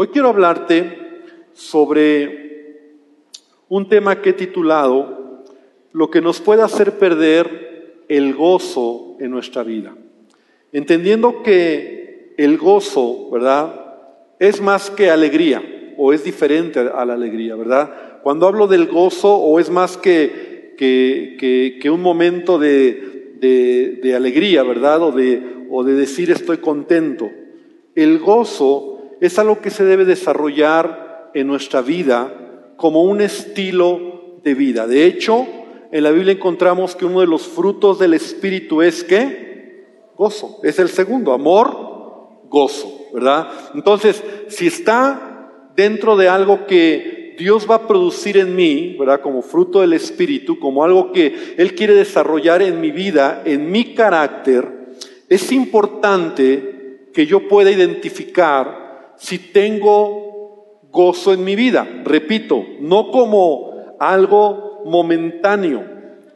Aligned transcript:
Hoy 0.00 0.06
quiero 0.12 0.28
hablarte 0.28 0.96
sobre 1.54 2.94
un 3.68 3.88
tema 3.88 4.22
que 4.22 4.30
he 4.30 4.32
titulado 4.32 5.42
Lo 5.90 6.08
que 6.08 6.20
nos 6.20 6.40
puede 6.40 6.62
hacer 6.62 7.00
perder 7.00 8.04
el 8.06 8.32
gozo 8.32 9.16
en 9.18 9.32
nuestra 9.32 9.64
vida. 9.64 9.96
Entendiendo 10.70 11.42
que 11.42 12.32
el 12.36 12.58
gozo, 12.58 13.28
¿verdad? 13.32 13.74
Es 14.38 14.60
más 14.60 14.88
que 14.88 15.10
alegría 15.10 15.64
o 15.96 16.12
es 16.12 16.22
diferente 16.22 16.78
a 16.78 17.04
la 17.04 17.14
alegría, 17.14 17.56
¿verdad? 17.56 18.20
Cuando 18.22 18.46
hablo 18.46 18.68
del 18.68 18.86
gozo 18.86 19.34
o 19.34 19.58
es 19.58 19.68
más 19.68 19.96
que, 19.96 20.76
que, 20.78 21.90
un 21.90 22.02
momento 22.02 22.56
de, 22.60 23.34
de, 24.00 24.14
alegría, 24.14 24.62
¿verdad? 24.62 25.02
O 25.02 25.10
de, 25.10 25.42
o 25.68 25.82
de 25.82 25.94
decir 25.94 26.30
estoy 26.30 26.58
contento. 26.58 27.28
El 27.96 28.20
gozo 28.20 28.97
es 29.20 29.38
algo 29.38 29.60
que 29.60 29.70
se 29.70 29.84
debe 29.84 30.04
desarrollar 30.04 31.30
en 31.34 31.46
nuestra 31.46 31.82
vida 31.82 32.32
como 32.76 33.02
un 33.02 33.20
estilo 33.20 34.40
de 34.42 34.54
vida. 34.54 34.86
De 34.86 35.04
hecho, 35.04 35.46
en 35.90 36.04
la 36.04 36.10
Biblia 36.10 36.32
encontramos 36.32 36.94
que 36.94 37.04
uno 37.04 37.20
de 37.20 37.26
los 37.26 37.46
frutos 37.46 37.98
del 37.98 38.14
Espíritu 38.14 38.82
es 38.82 39.04
que 39.04 39.48
gozo. 40.16 40.60
Es 40.62 40.78
el 40.78 40.88
segundo, 40.88 41.32
amor, 41.32 42.48
gozo, 42.48 43.08
¿verdad? 43.12 43.48
Entonces, 43.74 44.22
si 44.48 44.66
está 44.66 45.70
dentro 45.74 46.16
de 46.16 46.28
algo 46.28 46.66
que 46.66 47.36
Dios 47.38 47.70
va 47.70 47.76
a 47.76 47.86
producir 47.86 48.36
en 48.36 48.56
mí, 48.56 48.96
¿verdad? 48.98 49.20
Como 49.20 49.42
fruto 49.42 49.80
del 49.80 49.92
Espíritu, 49.92 50.58
como 50.58 50.82
algo 50.82 51.12
que 51.12 51.54
Él 51.56 51.74
quiere 51.74 51.94
desarrollar 51.94 52.62
en 52.62 52.80
mi 52.80 52.90
vida, 52.90 53.42
en 53.44 53.70
mi 53.70 53.94
carácter, 53.94 54.88
es 55.28 55.52
importante 55.52 57.08
que 57.14 57.26
yo 57.26 57.46
pueda 57.48 57.70
identificar 57.70 58.77
si 59.18 59.38
tengo 59.38 60.80
gozo 60.90 61.32
en 61.32 61.44
mi 61.44 61.54
vida. 61.54 61.86
Repito, 62.04 62.64
no 62.80 63.10
como 63.10 63.72
algo 63.98 64.82
momentáneo, 64.84 65.84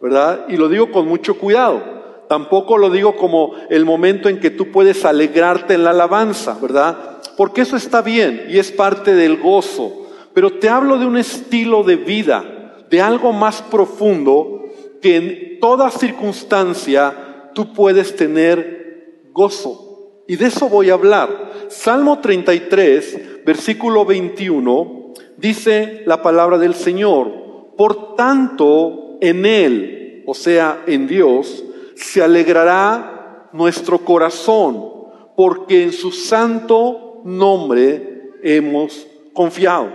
¿verdad? 0.00 0.46
Y 0.48 0.56
lo 0.56 0.68
digo 0.68 0.90
con 0.90 1.06
mucho 1.06 1.38
cuidado. 1.38 1.92
Tampoco 2.28 2.78
lo 2.78 2.90
digo 2.90 3.16
como 3.16 3.52
el 3.70 3.84
momento 3.84 4.28
en 4.28 4.40
que 4.40 4.50
tú 4.50 4.70
puedes 4.70 5.04
alegrarte 5.04 5.74
en 5.74 5.84
la 5.84 5.90
alabanza, 5.90 6.58
¿verdad? 6.60 7.20
Porque 7.36 7.62
eso 7.62 7.76
está 7.76 8.02
bien 8.02 8.46
y 8.48 8.58
es 8.58 8.72
parte 8.72 9.14
del 9.14 9.36
gozo. 9.38 10.06
Pero 10.32 10.58
te 10.58 10.68
hablo 10.68 10.98
de 10.98 11.06
un 11.06 11.18
estilo 11.18 11.82
de 11.82 11.96
vida, 11.96 12.44
de 12.88 13.00
algo 13.00 13.32
más 13.32 13.62
profundo 13.62 14.64
que 15.02 15.16
en 15.16 15.60
toda 15.60 15.90
circunstancia 15.90 17.50
tú 17.54 17.72
puedes 17.72 18.16
tener 18.16 19.22
gozo. 19.32 19.91
Y 20.26 20.36
de 20.36 20.46
eso 20.46 20.68
voy 20.68 20.90
a 20.90 20.94
hablar. 20.94 21.52
Salmo 21.68 22.20
33, 22.20 23.44
versículo 23.44 24.04
21, 24.04 25.12
dice 25.36 26.02
la 26.06 26.22
palabra 26.22 26.58
del 26.58 26.74
Señor, 26.74 27.74
por 27.76 28.14
tanto 28.14 29.18
en 29.20 29.44
Él, 29.46 30.22
o 30.26 30.34
sea, 30.34 30.84
en 30.86 31.06
Dios, 31.06 31.64
se 31.94 32.22
alegrará 32.22 33.48
nuestro 33.52 33.98
corazón, 33.98 34.90
porque 35.36 35.82
en 35.82 35.92
su 35.92 36.12
santo 36.12 37.20
nombre 37.24 38.30
hemos 38.42 39.06
confiado. 39.32 39.90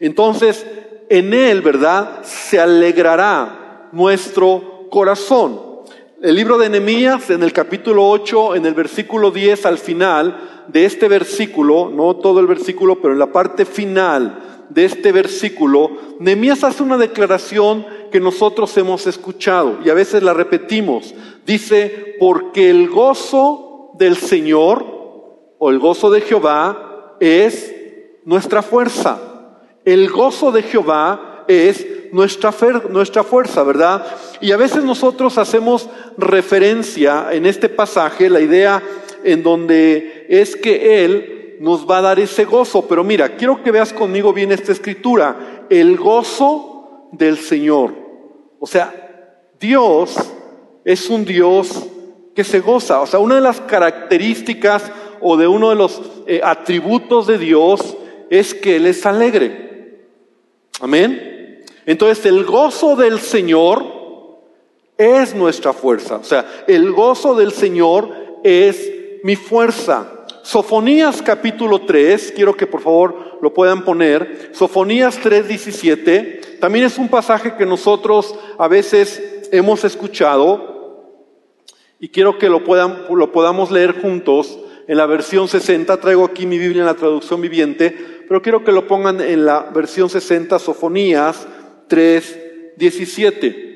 Entonces, 0.00 0.66
en 1.08 1.32
Él, 1.34 1.62
¿verdad? 1.62 2.22
Se 2.22 2.60
alegrará 2.60 3.88
nuestro 3.92 4.86
corazón. 4.90 5.67
El 6.20 6.34
libro 6.34 6.58
de 6.58 6.68
Nehemías, 6.68 7.30
en 7.30 7.44
el 7.44 7.52
capítulo 7.52 8.08
8, 8.10 8.56
en 8.56 8.66
el 8.66 8.74
versículo 8.74 9.30
10, 9.30 9.64
al 9.66 9.78
final 9.78 10.64
de 10.66 10.84
este 10.84 11.06
versículo, 11.06 11.90
no 11.90 12.16
todo 12.16 12.40
el 12.40 12.48
versículo, 12.48 13.00
pero 13.00 13.12
en 13.12 13.20
la 13.20 13.30
parte 13.30 13.64
final 13.64 14.66
de 14.68 14.84
este 14.84 15.12
versículo, 15.12 15.92
Nehemías 16.18 16.64
hace 16.64 16.82
una 16.82 16.98
declaración 16.98 17.86
que 18.10 18.18
nosotros 18.18 18.76
hemos 18.76 19.06
escuchado 19.06 19.78
y 19.84 19.90
a 19.90 19.94
veces 19.94 20.24
la 20.24 20.34
repetimos. 20.34 21.14
Dice, 21.46 22.16
porque 22.18 22.68
el 22.68 22.88
gozo 22.88 23.92
del 23.96 24.16
Señor 24.16 24.84
o 25.56 25.70
el 25.70 25.78
gozo 25.78 26.10
de 26.10 26.22
Jehová 26.22 27.14
es 27.20 27.72
nuestra 28.24 28.62
fuerza. 28.62 29.20
El 29.84 30.10
gozo 30.10 30.50
de 30.50 30.64
Jehová 30.64 31.44
es 31.46 31.86
nuestra, 32.12 32.54
nuestra 32.90 33.22
fuerza, 33.22 33.62
¿verdad? 33.62 34.06
Y 34.40 34.52
a 34.52 34.56
veces 34.56 34.84
nosotros 34.84 35.38
hacemos 35.38 35.88
referencia 36.16 37.28
en 37.32 37.46
este 37.46 37.68
pasaje, 37.68 38.30
la 38.30 38.40
idea 38.40 38.82
en 39.24 39.42
donde 39.42 40.26
es 40.28 40.56
que 40.56 41.04
Él 41.04 41.56
nos 41.60 41.88
va 41.88 41.98
a 41.98 42.02
dar 42.02 42.20
ese 42.20 42.44
gozo. 42.44 42.86
Pero 42.86 43.04
mira, 43.04 43.36
quiero 43.36 43.62
que 43.62 43.70
veas 43.70 43.92
conmigo 43.92 44.32
bien 44.32 44.52
esta 44.52 44.72
escritura, 44.72 45.66
el 45.68 45.96
gozo 45.96 47.08
del 47.12 47.38
Señor. 47.38 47.94
O 48.60 48.66
sea, 48.66 48.94
Dios 49.58 50.16
es 50.84 51.08
un 51.10 51.24
Dios 51.24 51.86
que 52.34 52.44
se 52.44 52.60
goza. 52.60 53.00
O 53.00 53.06
sea, 53.06 53.20
una 53.20 53.36
de 53.36 53.40
las 53.40 53.60
características 53.60 54.90
o 55.20 55.36
de 55.36 55.46
uno 55.46 55.70
de 55.70 55.76
los 55.76 56.00
eh, 56.26 56.40
atributos 56.42 57.26
de 57.26 57.38
Dios 57.38 57.96
es 58.30 58.54
que 58.54 58.76
Él 58.76 58.86
es 58.86 59.04
alegre. 59.04 60.06
Amén. 60.80 61.37
Entonces 61.88 62.26
el 62.26 62.44
gozo 62.44 62.96
del 62.96 63.18
Señor 63.18 63.82
es 64.98 65.34
nuestra 65.34 65.72
fuerza. 65.72 66.16
O 66.16 66.24
sea, 66.24 66.64
el 66.66 66.92
gozo 66.92 67.34
del 67.34 67.50
Señor 67.50 68.10
es 68.44 68.92
mi 69.22 69.36
fuerza. 69.36 70.26
Sofonías 70.42 71.22
capítulo 71.22 71.86
3, 71.86 72.34
quiero 72.36 72.54
que 72.54 72.66
por 72.66 72.82
favor 72.82 73.38
lo 73.40 73.54
puedan 73.54 73.86
poner. 73.86 74.50
Sofonías 74.52 75.18
3:17, 75.18 76.58
también 76.60 76.84
es 76.84 76.98
un 76.98 77.08
pasaje 77.08 77.56
que 77.56 77.64
nosotros 77.64 78.34
a 78.58 78.68
veces 78.68 79.48
hemos 79.50 79.82
escuchado 79.82 81.14
y 81.98 82.10
quiero 82.10 82.36
que 82.36 82.50
lo, 82.50 82.64
puedan, 82.64 83.04
lo 83.08 83.32
podamos 83.32 83.70
leer 83.70 83.98
juntos 84.02 84.58
en 84.86 84.98
la 84.98 85.06
versión 85.06 85.48
60. 85.48 85.96
Traigo 85.96 86.26
aquí 86.26 86.44
mi 86.44 86.58
Biblia 86.58 86.80
en 86.80 86.86
la 86.86 86.96
traducción 86.96 87.40
viviente, 87.40 87.96
pero 88.28 88.42
quiero 88.42 88.62
que 88.62 88.72
lo 88.72 88.86
pongan 88.86 89.22
en 89.22 89.46
la 89.46 89.70
versión 89.72 90.10
60, 90.10 90.58
Sofonías 90.58 91.46
3, 91.88 92.38
17. 92.76 93.68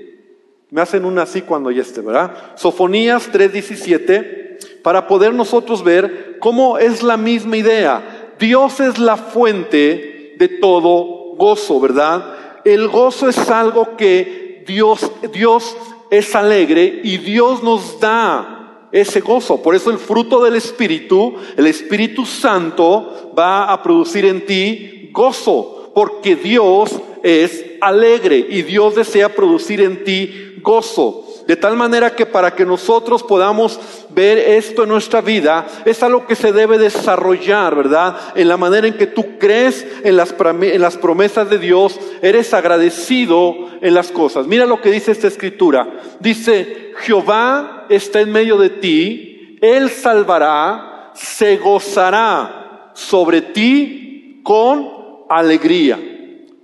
Me 0.70 0.80
hacen 0.80 1.04
una 1.04 1.22
así 1.22 1.42
cuando 1.42 1.70
ya 1.70 1.82
esté, 1.82 2.00
¿verdad? 2.00 2.54
Sofonías 2.56 3.28
3, 3.30 3.52
17, 3.52 4.58
para 4.82 5.06
poder 5.06 5.34
nosotros 5.34 5.82
ver 5.84 6.36
cómo 6.38 6.78
es 6.78 7.02
la 7.02 7.16
misma 7.16 7.56
idea. 7.56 8.34
Dios 8.38 8.80
es 8.80 8.98
la 8.98 9.16
fuente 9.16 10.34
de 10.38 10.48
todo 10.48 11.34
gozo, 11.36 11.80
¿verdad? 11.80 12.36
El 12.64 12.88
gozo 12.88 13.28
es 13.28 13.50
algo 13.50 13.96
que 13.96 14.64
Dios, 14.66 15.10
Dios 15.32 15.76
es 16.10 16.34
alegre 16.34 17.00
y 17.02 17.18
Dios 17.18 17.62
nos 17.62 17.98
da 17.98 18.88
ese 18.92 19.20
gozo. 19.20 19.62
Por 19.62 19.74
eso 19.74 19.90
el 19.90 19.98
fruto 19.98 20.44
del 20.44 20.54
Espíritu, 20.54 21.34
el 21.56 21.66
Espíritu 21.66 22.26
Santo, 22.26 23.32
va 23.36 23.72
a 23.72 23.82
producir 23.82 24.26
en 24.26 24.44
ti 24.44 25.10
gozo, 25.12 25.81
porque 25.94 26.36
Dios 26.36 27.00
es 27.22 27.64
alegre 27.80 28.46
y 28.48 28.62
Dios 28.62 28.94
desea 28.94 29.28
producir 29.28 29.80
en 29.80 30.04
ti 30.04 30.52
gozo. 30.62 31.26
De 31.46 31.56
tal 31.56 31.76
manera 31.76 32.14
que 32.14 32.24
para 32.24 32.54
que 32.54 32.64
nosotros 32.64 33.22
podamos 33.22 33.78
ver 34.10 34.38
esto 34.38 34.84
en 34.84 34.90
nuestra 34.90 35.20
vida, 35.20 35.66
es 35.84 36.02
algo 36.02 36.26
que 36.26 36.36
se 36.36 36.52
debe 36.52 36.78
desarrollar, 36.78 37.74
¿verdad? 37.74 38.16
En 38.36 38.48
la 38.48 38.56
manera 38.56 38.86
en 38.86 38.94
que 38.94 39.08
tú 39.08 39.38
crees 39.38 39.84
en 40.04 40.16
las, 40.16 40.34
en 40.38 40.80
las 40.80 40.96
promesas 40.96 41.50
de 41.50 41.58
Dios, 41.58 41.98
eres 42.22 42.54
agradecido 42.54 43.56
en 43.80 43.94
las 43.94 44.12
cosas. 44.12 44.46
Mira 44.46 44.66
lo 44.66 44.80
que 44.80 44.92
dice 44.92 45.10
esta 45.10 45.26
escritura. 45.26 45.88
Dice, 46.20 46.92
Jehová 46.98 47.86
está 47.88 48.20
en 48.20 48.30
medio 48.30 48.56
de 48.56 48.70
ti, 48.70 49.58
Él 49.60 49.90
salvará, 49.90 51.10
se 51.14 51.56
gozará 51.56 52.92
sobre 52.94 53.42
ti 53.42 54.40
con 54.44 55.01
alegría. 55.38 55.98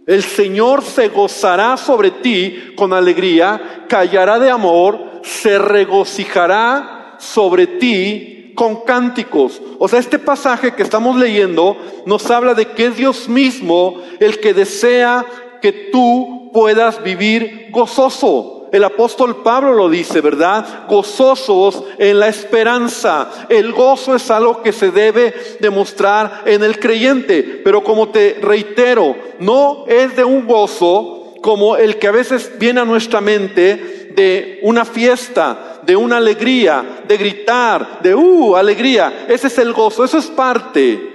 El 0.06 0.22
Señor 0.22 0.82
se 0.82 1.08
gozará 1.08 1.76
sobre 1.76 2.10
ti 2.10 2.72
con 2.76 2.92
alegría, 2.92 3.84
callará 3.88 4.38
de 4.38 4.50
amor, 4.50 5.20
se 5.22 5.58
regocijará 5.58 7.16
sobre 7.18 7.66
ti 7.66 8.52
con 8.54 8.84
cánticos. 8.84 9.60
O 9.78 9.86
sea, 9.86 9.98
este 9.98 10.18
pasaje 10.18 10.74
que 10.74 10.82
estamos 10.82 11.16
leyendo 11.16 11.76
nos 12.06 12.30
habla 12.30 12.54
de 12.54 12.66
que 12.68 12.86
es 12.86 12.96
Dios 12.96 13.28
mismo 13.28 14.00
el 14.18 14.40
que 14.40 14.54
desea 14.54 15.24
que 15.60 15.72
tú 15.72 16.50
puedas 16.52 17.02
vivir 17.02 17.68
gozoso. 17.70 18.57
El 18.70 18.84
apóstol 18.84 19.42
Pablo 19.42 19.72
lo 19.72 19.88
dice, 19.88 20.20
¿verdad? 20.20 20.86
Gozosos 20.88 21.84
en 21.98 22.18
la 22.18 22.28
esperanza. 22.28 23.46
El 23.48 23.72
gozo 23.72 24.14
es 24.14 24.30
algo 24.30 24.62
que 24.62 24.72
se 24.72 24.90
debe 24.90 25.34
demostrar 25.60 26.42
en 26.44 26.62
el 26.62 26.78
creyente. 26.78 27.42
Pero 27.64 27.82
como 27.82 28.08
te 28.08 28.38
reitero, 28.42 29.16
no 29.38 29.84
es 29.86 30.14
de 30.16 30.24
un 30.24 30.46
gozo 30.46 31.34
como 31.40 31.76
el 31.76 31.98
que 31.98 32.08
a 32.08 32.12
veces 32.12 32.52
viene 32.58 32.80
a 32.80 32.84
nuestra 32.84 33.20
mente 33.20 34.12
de 34.14 34.58
una 34.62 34.84
fiesta, 34.84 35.80
de 35.84 35.96
una 35.96 36.18
alegría, 36.18 37.02
de 37.06 37.16
gritar, 37.16 38.00
de 38.02 38.14
uh, 38.14 38.56
alegría. 38.56 39.26
Ese 39.28 39.46
es 39.46 39.58
el 39.58 39.72
gozo, 39.72 40.04
eso 40.04 40.18
es 40.18 40.26
parte. 40.26 41.14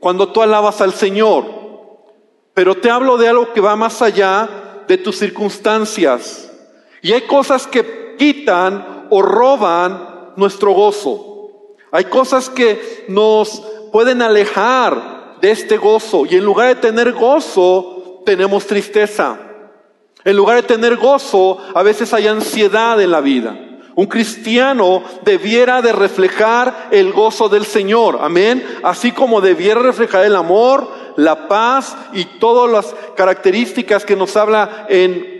cuando 0.00 0.28
tú 0.28 0.40
alabas 0.40 0.80
al 0.80 0.94
Señor. 0.94 1.44
Pero 2.54 2.76
te 2.76 2.90
hablo 2.90 3.16
de 3.16 3.28
algo 3.28 3.52
que 3.52 3.60
va 3.60 3.76
más 3.76 4.00
allá 4.02 4.48
de 4.88 4.96
tus 4.96 5.18
circunstancias. 5.18 6.47
Y 7.02 7.12
hay 7.12 7.22
cosas 7.22 7.66
que 7.66 8.16
quitan 8.18 9.06
o 9.10 9.22
roban 9.22 10.32
nuestro 10.36 10.72
gozo. 10.72 11.76
Hay 11.90 12.04
cosas 12.04 12.50
que 12.50 13.06
nos 13.08 13.62
pueden 13.92 14.22
alejar 14.22 15.36
de 15.40 15.50
este 15.50 15.76
gozo. 15.76 16.26
Y 16.26 16.36
en 16.36 16.44
lugar 16.44 16.68
de 16.68 16.74
tener 16.76 17.12
gozo, 17.12 18.22
tenemos 18.26 18.66
tristeza. 18.66 19.38
En 20.24 20.36
lugar 20.36 20.56
de 20.56 20.62
tener 20.62 20.96
gozo, 20.96 21.58
a 21.74 21.82
veces 21.82 22.12
hay 22.12 22.26
ansiedad 22.26 23.00
en 23.00 23.10
la 23.10 23.20
vida. 23.20 23.56
Un 23.94 24.06
cristiano 24.06 25.02
debiera 25.24 25.82
de 25.82 25.92
reflejar 25.92 26.88
el 26.92 27.12
gozo 27.12 27.48
del 27.48 27.64
Señor, 27.64 28.18
amén. 28.20 28.64
Así 28.84 29.10
como 29.10 29.40
debiera 29.40 29.80
reflejar 29.80 30.24
el 30.24 30.36
amor, 30.36 30.88
la 31.16 31.48
paz 31.48 31.96
y 32.12 32.24
todas 32.24 32.70
las 32.70 32.94
características 33.16 34.04
que 34.04 34.14
nos 34.14 34.36
habla 34.36 34.86
en 34.88 35.37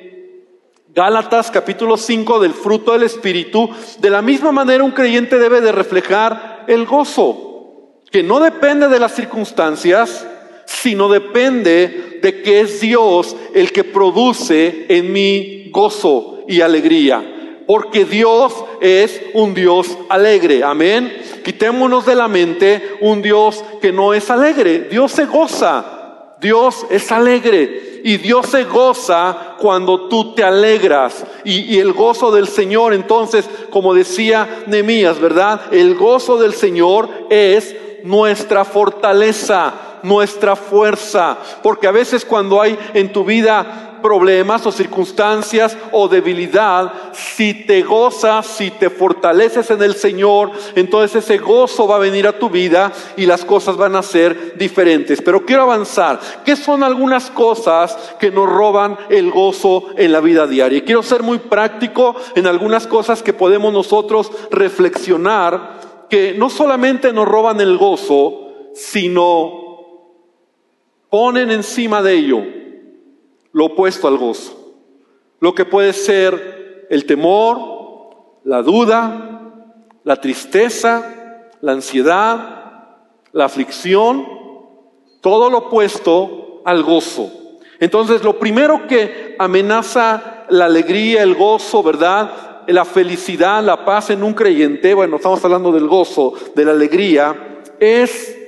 Gálatas 0.94 1.50
capítulo 1.50 1.96
5 1.96 2.40
del 2.40 2.55
fruto 2.55 2.93
del 2.93 3.02
Espíritu. 3.02 3.69
De 3.99 4.11
la 4.11 4.23
misma 4.23 4.52
manera 4.52 4.82
un 4.82 4.90
creyente 4.90 5.38
debe 5.38 5.61
de 5.61 5.73
reflejar 5.73 6.64
el 6.67 6.87
gozo, 6.87 8.00
que 8.11 8.23
no 8.23 8.40
depende 8.40 8.88
de 8.88 8.99
las 8.99 9.14
circunstancias, 9.14 10.26
sino 10.67 11.08
depende 11.08 12.19
de 12.23 12.43
que 12.43 12.61
es 12.61 12.81
Dios 12.81 13.37
el 13.55 13.70
que 13.73 13.85
produce 13.85 14.87
en 14.88 15.12
mí 15.12 15.70
gozo 15.70 16.40
y 16.49 16.61
alegría 16.61 17.35
porque 17.69 18.06
Dios 18.06 18.55
es 18.81 19.20
un 19.35 19.52
Dios 19.52 19.99
alegre. 20.08 20.64
Amén. 20.64 21.14
Quitémonos 21.44 22.06
de 22.06 22.14
la 22.14 22.26
mente 22.26 22.96
un 23.02 23.20
Dios 23.20 23.62
que 23.82 23.93
no 23.93 24.14
es 24.14 24.31
alegre. 24.31 24.88
Dios 24.90 25.12
se 25.12 25.26
goza. 25.26 26.35
Dios 26.40 26.87
es 26.88 27.12
alegre. 27.12 27.88
Y 28.08 28.16
Dios 28.16 28.46
se 28.46 28.64
goza 28.64 29.56
cuando 29.58 30.08
tú 30.08 30.32
te 30.32 30.43
alegras. 30.43 31.26
Y, 31.44 31.78
el 31.78 31.93
gozo 31.93 32.31
del 32.31 32.49
Señor, 32.49 32.94
entonces, 32.94 33.44
como 33.69 33.93
decía 33.93 34.62
Nemías, 34.66 35.20
¿verdad? 35.20 35.60
El 35.72 35.94
gozo 35.94 36.38
del 36.38 36.55
Señor 36.55 37.10
es 37.28 37.76
nuestra 38.05 38.64
fortaleza, 38.64 39.75
nuestra 40.02 40.56
fuerza. 40.56 41.37
Porque 41.62 41.87
a 41.87 41.90
veces 41.90 42.25
cuando 42.25 42.62
hay 42.62 42.78
en 42.94 43.12
tu 43.12 43.26
vida 43.26 43.88
problemas 44.02 44.66
o 44.66 44.72
circunstancias 44.72 45.76
o 45.92 46.08
debilidad, 46.08 46.92
si 47.12 47.54
te 47.54 47.82
gozas, 47.82 48.46
si 48.46 48.70
te 48.70 48.90
fortaleces 48.90 49.70
en 49.70 49.82
el 49.82 49.94
Señor, 49.94 50.50
entonces 50.74 51.24
ese 51.24 51.38
gozo 51.38 51.86
va 51.86 51.96
a 51.96 52.00
venir 52.00 52.26
a 52.26 52.38
tu 52.38 52.50
vida 52.50 52.92
y 53.16 53.26
las 53.26 53.44
cosas 53.44 53.76
van 53.76 53.96
a 53.96 54.02
ser 54.02 54.56
diferentes. 54.56 55.22
Pero 55.22 55.44
quiero 55.44 55.62
avanzar. 55.62 56.20
¿Qué 56.44 56.56
son 56.56 56.82
algunas 56.82 57.30
cosas 57.30 57.96
que 58.18 58.30
nos 58.30 58.48
roban 58.48 58.96
el 59.10 59.30
gozo 59.30 59.86
en 59.96 60.12
la 60.12 60.20
vida 60.20 60.46
diaria? 60.46 60.84
quiero 60.84 61.02
ser 61.02 61.22
muy 61.22 61.38
práctico 61.38 62.16
en 62.34 62.46
algunas 62.46 62.86
cosas 62.86 63.22
que 63.22 63.32
podemos 63.32 63.72
nosotros 63.72 64.30
reflexionar 64.50 66.06
que 66.08 66.34
no 66.34 66.48
solamente 66.48 67.12
nos 67.12 67.28
roban 67.28 67.60
el 67.60 67.76
gozo, 67.76 68.70
sino 68.74 69.66
ponen 71.10 71.50
encima 71.50 72.02
de 72.02 72.14
ello 72.14 72.57
lo 73.58 73.64
opuesto 73.64 74.06
al 74.06 74.19
gozo. 74.19 74.76
Lo 75.40 75.52
que 75.52 75.64
puede 75.64 75.93
ser 75.93 76.87
el 76.90 77.06
temor, 77.06 78.38
la 78.44 78.62
duda, 78.62 79.52
la 80.05 80.20
tristeza, 80.20 81.50
la 81.60 81.72
ansiedad, 81.72 82.99
la 83.32 83.44
aflicción, 83.44 84.25
todo 85.20 85.50
lo 85.50 85.58
opuesto 85.58 86.62
al 86.64 86.84
gozo. 86.84 87.32
Entonces, 87.81 88.22
lo 88.22 88.38
primero 88.38 88.87
que 88.87 89.34
amenaza 89.40 90.44
la 90.50 90.66
alegría, 90.66 91.25
el 91.25 91.34
gozo, 91.34 91.82
¿verdad? 91.82 92.62
La 92.69 92.84
felicidad, 92.84 93.61
la 93.64 93.84
paz 93.84 94.11
en 94.11 94.22
un 94.22 94.34
creyente, 94.34 94.94
bueno, 94.94 95.16
estamos 95.16 95.44
hablando 95.44 95.72
del 95.72 95.88
gozo, 95.88 96.32
de 96.54 96.64
la 96.64 96.70
alegría, 96.70 97.64
es 97.81 98.38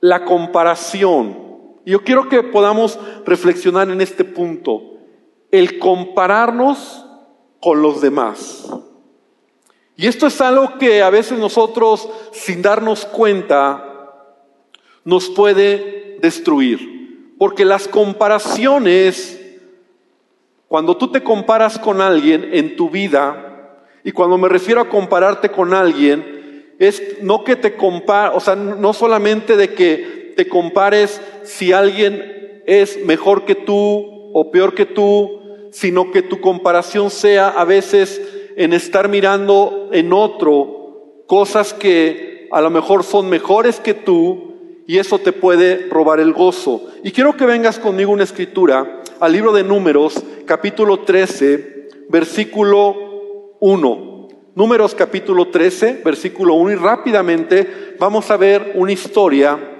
la 0.00 0.26
comparación 0.26 1.49
yo 1.84 2.02
quiero 2.02 2.28
que 2.28 2.42
podamos 2.42 2.98
reflexionar 3.24 3.90
en 3.90 4.00
este 4.00 4.24
punto, 4.24 4.98
el 5.50 5.78
compararnos 5.78 7.06
con 7.60 7.82
los 7.82 8.00
demás. 8.00 8.70
Y 9.96 10.06
esto 10.06 10.26
es 10.26 10.40
algo 10.40 10.78
que 10.78 11.02
a 11.02 11.10
veces 11.10 11.38
nosotros, 11.38 12.08
sin 12.32 12.62
darnos 12.62 13.04
cuenta, 13.04 13.84
nos 15.04 15.28
puede 15.28 16.18
destruir. 16.20 17.34
Porque 17.38 17.64
las 17.64 17.88
comparaciones, 17.88 19.40
cuando 20.68 20.96
tú 20.96 21.10
te 21.10 21.22
comparas 21.22 21.78
con 21.78 22.00
alguien 22.00 22.48
en 22.52 22.76
tu 22.76 22.88
vida, 22.88 23.50
y 24.04 24.12
cuando 24.12 24.38
me 24.38 24.48
refiero 24.48 24.80
a 24.80 24.88
compararte 24.88 25.50
con 25.50 25.74
alguien, 25.74 26.74
es 26.78 27.22
no 27.22 27.44
que 27.44 27.56
te 27.56 27.76
compara, 27.76 28.32
o 28.32 28.40
sea, 28.40 28.56
no 28.56 28.92
solamente 28.94 29.56
de 29.56 29.74
que 29.74 30.19
te 30.36 30.48
compares 30.48 31.20
si 31.44 31.72
alguien 31.72 32.62
es 32.66 33.04
mejor 33.04 33.44
que 33.44 33.54
tú 33.54 34.30
o 34.32 34.50
peor 34.50 34.74
que 34.74 34.86
tú, 34.86 35.40
sino 35.72 36.10
que 36.10 36.22
tu 36.22 36.40
comparación 36.40 37.10
sea 37.10 37.48
a 37.48 37.64
veces 37.64 38.20
en 38.56 38.72
estar 38.72 39.08
mirando 39.08 39.88
en 39.92 40.12
otro 40.12 41.24
cosas 41.26 41.72
que 41.72 42.48
a 42.50 42.60
lo 42.60 42.70
mejor 42.70 43.04
son 43.04 43.28
mejores 43.28 43.78
que 43.78 43.94
tú 43.94 44.82
y 44.86 44.98
eso 44.98 45.20
te 45.20 45.32
puede 45.32 45.86
robar 45.88 46.18
el 46.18 46.32
gozo. 46.32 46.82
Y 47.04 47.12
quiero 47.12 47.36
que 47.36 47.46
vengas 47.46 47.78
conmigo 47.78 48.10
una 48.10 48.24
escritura 48.24 49.02
al 49.20 49.32
libro 49.32 49.52
de 49.52 49.62
Números, 49.62 50.20
capítulo 50.46 51.00
13, 51.00 51.88
versículo 52.08 52.96
1. 53.60 54.28
Números 54.56 54.96
capítulo 54.96 55.48
13, 55.48 56.02
versículo 56.04 56.54
1 56.54 56.72
y 56.72 56.74
rápidamente 56.74 57.94
vamos 58.00 58.30
a 58.32 58.36
ver 58.36 58.72
una 58.74 58.90
historia 58.90 59.78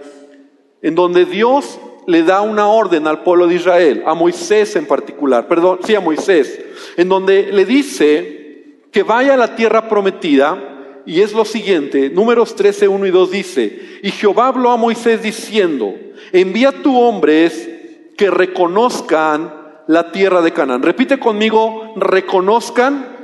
en 0.82 0.94
donde 0.94 1.24
Dios 1.24 1.78
le 2.06 2.22
da 2.22 2.40
una 2.40 2.68
orden 2.68 3.06
al 3.06 3.22
pueblo 3.22 3.46
de 3.46 3.56
Israel, 3.56 4.02
a 4.06 4.14
Moisés 4.14 4.74
en 4.76 4.86
particular, 4.86 5.46
perdón, 5.46 5.80
sí 5.84 5.94
a 5.94 6.00
Moisés, 6.00 6.60
en 6.96 7.08
donde 7.08 7.52
le 7.52 7.64
dice 7.64 8.80
que 8.90 9.02
vaya 9.02 9.34
a 9.34 9.36
la 9.36 9.54
tierra 9.54 9.88
prometida, 9.88 11.02
y 11.06 11.20
es 11.20 11.32
lo 11.32 11.44
siguiente, 11.44 12.10
números 12.10 12.56
13, 12.56 12.88
1 12.88 13.06
y 13.06 13.10
2 13.10 13.30
dice, 13.30 14.00
y 14.02 14.10
Jehová 14.10 14.48
habló 14.48 14.70
a 14.70 14.76
Moisés 14.76 15.22
diciendo, 15.22 15.94
envía 16.32 16.72
tu 16.72 16.98
hombres 16.98 17.68
que 18.16 18.30
reconozcan 18.30 19.54
la 19.86 20.12
tierra 20.12 20.42
de 20.42 20.52
Canaán. 20.52 20.82
Repite 20.82 21.18
conmigo, 21.18 21.94
reconozcan 21.96 23.16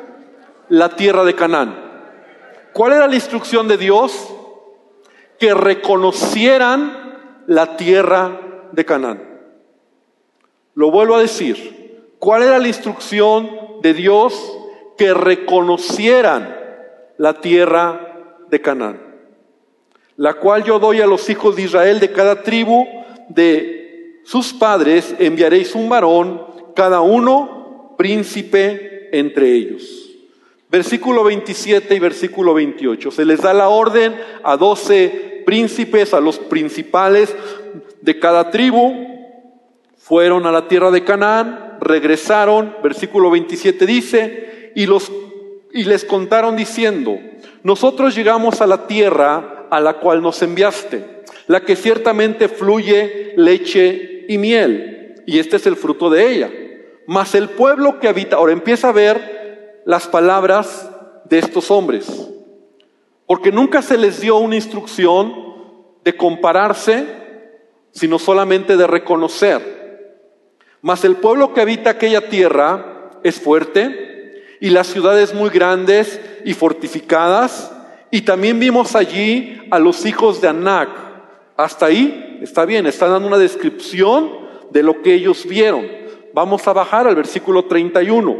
la 0.68 0.88
tierra 0.96 1.24
de 1.24 1.34
Canaán. 1.34 1.76
¿Cuál 2.72 2.94
era 2.94 3.06
la 3.06 3.14
instrucción 3.14 3.68
de 3.68 3.76
Dios? 3.76 4.34
Que 5.38 5.54
reconocieran 5.54 7.05
la 7.46 7.76
tierra 7.76 8.68
de 8.72 8.84
Canaán. 8.84 9.22
Lo 10.74 10.90
vuelvo 10.90 11.14
a 11.14 11.20
decir, 11.20 12.12
¿cuál 12.18 12.42
era 12.42 12.58
la 12.58 12.68
instrucción 12.68 13.50
de 13.82 13.94
Dios? 13.94 14.34
Que 14.98 15.14
reconocieran 15.14 16.56
la 17.18 17.40
tierra 17.40 18.34
de 18.50 18.60
Canaán, 18.60 19.00
la 20.16 20.34
cual 20.34 20.64
yo 20.64 20.78
doy 20.78 21.00
a 21.00 21.06
los 21.06 21.28
hijos 21.30 21.56
de 21.56 21.62
Israel 21.62 22.00
de 22.00 22.12
cada 22.12 22.42
tribu 22.42 22.86
de 23.28 24.20
sus 24.24 24.52
padres, 24.52 25.14
enviaréis 25.18 25.74
un 25.74 25.88
varón, 25.88 26.42
cada 26.74 27.00
uno 27.00 27.94
príncipe 27.96 29.08
entre 29.12 29.52
ellos. 29.52 30.10
Versículo 30.68 31.22
27 31.24 31.94
y 31.94 31.98
versículo 31.98 32.52
28. 32.52 33.10
Se 33.10 33.24
les 33.24 33.40
da 33.40 33.54
la 33.54 33.68
orden 33.68 34.14
a 34.42 34.56
doce 34.56 35.35
príncipes, 35.46 36.12
a 36.12 36.20
los 36.20 36.38
principales 36.38 37.34
de 38.02 38.18
cada 38.18 38.50
tribu, 38.50 38.92
fueron 39.96 40.44
a 40.46 40.52
la 40.52 40.68
tierra 40.68 40.90
de 40.90 41.04
Canaán, 41.04 41.78
regresaron, 41.80 42.76
versículo 42.82 43.30
27 43.30 43.86
dice, 43.86 44.72
y, 44.74 44.84
los, 44.84 45.10
y 45.72 45.84
les 45.84 46.04
contaron 46.04 46.56
diciendo, 46.56 47.18
nosotros 47.62 48.14
llegamos 48.14 48.60
a 48.60 48.66
la 48.66 48.86
tierra 48.86 49.66
a 49.70 49.80
la 49.80 49.94
cual 49.94 50.20
nos 50.20 50.42
enviaste, 50.42 51.22
la 51.46 51.62
que 51.62 51.76
ciertamente 51.76 52.48
fluye 52.48 53.32
leche 53.36 54.26
y 54.28 54.38
miel, 54.38 55.22
y 55.26 55.38
este 55.38 55.56
es 55.56 55.66
el 55.66 55.76
fruto 55.76 56.10
de 56.10 56.32
ella. 56.32 56.50
Mas 57.06 57.34
el 57.34 57.48
pueblo 57.48 58.00
que 58.00 58.08
habita, 58.08 58.36
ahora 58.36 58.52
empieza 58.52 58.88
a 58.88 58.92
ver 58.92 59.82
las 59.84 60.08
palabras 60.08 60.90
de 61.24 61.38
estos 61.38 61.70
hombres. 61.70 62.30
Porque 63.26 63.50
nunca 63.50 63.82
se 63.82 63.96
les 63.96 64.20
dio 64.20 64.36
una 64.36 64.56
instrucción 64.56 65.34
de 66.04 66.16
compararse, 66.16 67.04
sino 67.90 68.18
solamente 68.18 68.76
de 68.76 68.86
reconocer. 68.86 69.76
Mas 70.80 71.04
el 71.04 71.16
pueblo 71.16 71.52
que 71.52 71.60
habita 71.60 71.90
aquella 71.90 72.28
tierra 72.28 73.10
es 73.24 73.40
fuerte 73.40 74.44
y 74.60 74.70
las 74.70 74.86
ciudades 74.86 75.34
muy 75.34 75.50
grandes 75.50 76.20
y 76.44 76.54
fortificadas. 76.54 77.72
Y 78.10 78.22
también 78.22 78.60
vimos 78.60 78.94
allí 78.94 79.60
a 79.70 79.78
los 79.78 80.06
hijos 80.06 80.40
de 80.40 80.48
Anac, 80.48 80.90
Hasta 81.56 81.86
ahí 81.86 82.38
está 82.42 82.64
bien, 82.64 82.86
está 82.86 83.08
dando 83.08 83.26
una 83.26 83.38
descripción 83.38 84.30
de 84.70 84.82
lo 84.82 85.02
que 85.02 85.14
ellos 85.14 85.46
vieron. 85.46 85.86
Vamos 86.32 86.68
a 86.68 86.72
bajar 86.72 87.06
al 87.06 87.16
versículo 87.16 87.64
31. 87.64 88.36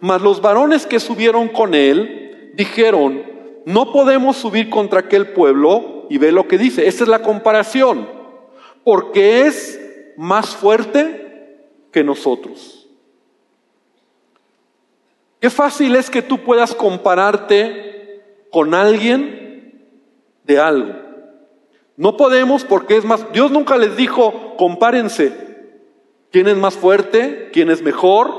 Mas 0.00 0.22
los 0.22 0.40
varones 0.40 0.86
que 0.86 1.00
subieron 1.00 1.48
con 1.48 1.74
él 1.74 2.52
dijeron, 2.54 3.22
no 3.68 3.92
podemos 3.92 4.38
subir 4.38 4.70
contra 4.70 5.00
aquel 5.00 5.28
pueblo 5.34 6.06
y 6.08 6.16
ve 6.16 6.32
lo 6.32 6.48
que 6.48 6.56
dice. 6.56 6.88
Esta 6.88 7.04
es 7.04 7.10
la 7.10 7.20
comparación, 7.20 8.08
porque 8.82 9.42
es 9.42 9.78
más 10.16 10.56
fuerte 10.56 11.66
que 11.92 12.02
nosotros. 12.02 12.88
Qué 15.38 15.50
fácil 15.50 15.96
es 15.96 16.08
que 16.08 16.22
tú 16.22 16.38
puedas 16.38 16.74
compararte 16.74 18.22
con 18.50 18.72
alguien 18.72 19.86
de 20.44 20.58
algo. 20.58 20.94
No 21.98 22.16
podemos 22.16 22.64
porque 22.64 22.96
es 22.96 23.04
más, 23.04 23.30
Dios 23.34 23.50
nunca 23.50 23.76
les 23.76 23.98
dijo, 23.98 24.56
compárense, 24.56 25.30
quién 26.32 26.48
es 26.48 26.56
más 26.56 26.74
fuerte, 26.74 27.50
quién 27.52 27.68
es 27.68 27.82
mejor. 27.82 28.32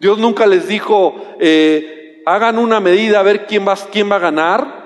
Dios 0.00 0.18
nunca 0.18 0.48
les 0.48 0.66
dijo, 0.66 1.14
eh, 1.38 2.01
hagan 2.26 2.58
una 2.58 2.80
medida 2.80 3.20
a 3.20 3.22
ver 3.22 3.46
quién 3.46 3.66
va, 3.66 3.76
quién 3.90 4.10
va 4.10 4.16
a 4.16 4.20
ganar. 4.20 4.82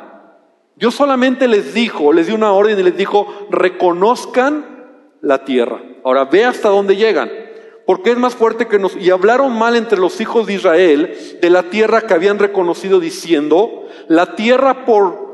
Dios 0.77 0.95
solamente 0.95 1.49
les 1.49 1.75
dijo, 1.75 2.13
les 2.13 2.27
dio 2.27 2.35
una 2.35 2.53
orden 2.53 2.79
y 2.79 2.83
les 2.83 2.97
dijo, 2.97 3.49
reconozcan 3.51 4.89
la 5.21 5.45
tierra. 5.45 5.81
Ahora 6.05 6.27
ve 6.27 6.45
hasta 6.45 6.69
dónde 6.69 6.97
llegan 6.97 7.31
porque 7.87 8.11
es 8.11 8.19
más 8.19 8.35
fuerte 8.35 8.67
que 8.67 8.81
nos... 8.81 8.97
Y 8.97 9.11
hablaron 9.11 9.57
mal 9.57 9.77
entre 9.77 9.99
los 9.99 10.21
hijos 10.21 10.47
de 10.47 10.55
Israel 10.55 11.17
de 11.41 11.51
la 11.51 11.71
tierra 11.71 12.03
que 12.03 12.15
habían 12.15 12.39
reconocido 12.39 12.99
diciendo, 12.99 13.87
la 14.09 14.35
tierra 14.35 14.85
por 14.85 15.25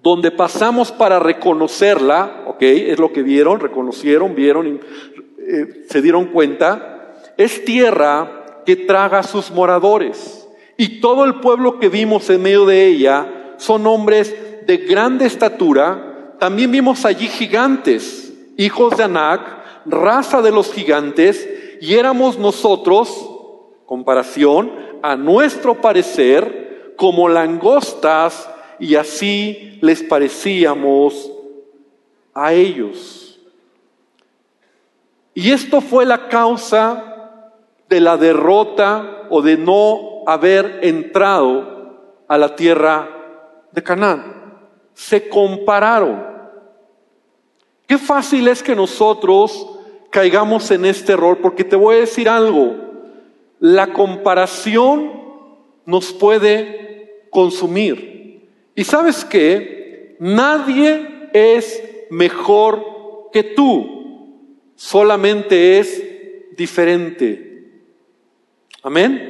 donde 0.00 0.30
pasamos 0.30 0.92
para 0.92 1.18
reconocerla, 1.18 2.44
ok, 2.46 2.62
es 2.62 2.98
lo 3.00 3.12
que 3.12 3.22
vieron, 3.22 3.60
reconocieron, 3.60 4.34
vieron, 4.34 4.66
y, 4.66 4.80
eh, 5.40 5.84
se 5.88 6.00
dieron 6.00 6.26
cuenta, 6.26 7.12
es 7.36 7.64
tierra 7.64 8.62
que 8.64 8.76
traga 8.76 9.18
a 9.18 9.24
sus 9.24 9.50
moradores. 9.50 10.39
Y 10.80 11.02
todo 11.02 11.26
el 11.26 11.40
pueblo 11.40 11.78
que 11.78 11.90
vimos 11.90 12.30
en 12.30 12.40
medio 12.40 12.64
de 12.64 12.86
ella 12.86 13.52
son 13.58 13.86
hombres 13.86 14.34
de 14.66 14.78
grande 14.78 15.26
estatura. 15.26 16.32
También 16.38 16.70
vimos 16.70 17.04
allí 17.04 17.28
gigantes, 17.28 18.32
hijos 18.56 18.96
de 18.96 19.04
Anac, 19.04 19.84
raza 19.84 20.40
de 20.40 20.50
los 20.50 20.72
gigantes, 20.72 21.46
y 21.82 21.96
éramos 21.96 22.38
nosotros, 22.38 23.10
comparación, 23.84 24.72
a 25.02 25.16
nuestro 25.16 25.82
parecer, 25.82 26.94
como 26.96 27.28
langostas, 27.28 28.48
y 28.78 28.94
así 28.94 29.78
les 29.82 30.02
parecíamos 30.02 31.30
a 32.32 32.54
ellos. 32.54 33.38
Y 35.34 35.50
esto 35.50 35.82
fue 35.82 36.06
la 36.06 36.28
causa 36.28 37.52
de 37.86 38.00
la 38.00 38.16
derrota 38.16 39.26
o 39.28 39.42
de 39.42 39.58
no 39.58 40.09
haber 40.26 40.80
entrado 40.82 42.22
a 42.28 42.38
la 42.38 42.54
tierra 42.54 43.08
de 43.72 43.82
Canaán. 43.82 44.68
Se 44.94 45.28
compararon. 45.28 46.24
Qué 47.86 47.98
fácil 47.98 48.48
es 48.48 48.62
que 48.62 48.76
nosotros 48.76 49.78
caigamos 50.10 50.70
en 50.70 50.84
este 50.84 51.12
error, 51.12 51.38
porque 51.40 51.64
te 51.64 51.76
voy 51.76 51.96
a 51.96 52.00
decir 52.00 52.28
algo, 52.28 52.76
la 53.58 53.92
comparación 53.92 55.12
nos 55.86 56.12
puede 56.12 57.26
consumir. 57.30 58.48
Y 58.74 58.84
sabes 58.84 59.24
qué, 59.24 60.16
nadie 60.18 61.28
es 61.32 61.82
mejor 62.10 63.30
que 63.32 63.42
tú, 63.42 64.66
solamente 64.74 65.78
es 65.78 66.02
diferente. 66.56 67.50
Amén. 68.82 69.29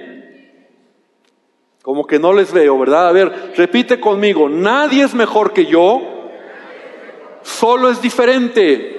Como 1.83 2.07
que 2.07 2.19
no 2.19 2.33
les 2.33 2.53
veo, 2.53 2.79
¿verdad? 2.79 3.09
A 3.09 3.13
ver, 3.13 3.53
repite 3.57 3.99
conmigo, 3.99 4.49
nadie 4.49 5.03
es 5.03 5.15
mejor 5.15 5.53
que 5.53 5.65
yo, 5.65 6.03
solo 7.43 7.91
es 7.91 8.03
diferente. 8.03 8.99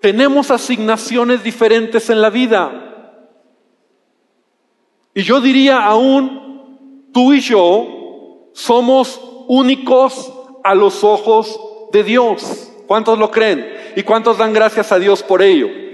Tenemos 0.00 0.50
asignaciones 0.50 1.42
diferentes 1.42 2.10
en 2.10 2.20
la 2.20 2.30
vida. 2.30 2.82
Y 5.14 5.22
yo 5.22 5.40
diría 5.40 5.84
aún, 5.84 7.08
tú 7.12 7.32
y 7.32 7.40
yo 7.40 8.50
somos 8.52 9.18
únicos 9.48 10.32
a 10.62 10.74
los 10.74 11.02
ojos 11.02 11.58
de 11.92 12.04
Dios. 12.04 12.70
¿Cuántos 12.86 13.18
lo 13.18 13.30
creen? 13.30 13.66
¿Y 13.96 14.02
cuántos 14.02 14.36
dan 14.36 14.52
gracias 14.52 14.92
a 14.92 14.98
Dios 14.98 15.22
por 15.22 15.42
ello? 15.42 15.85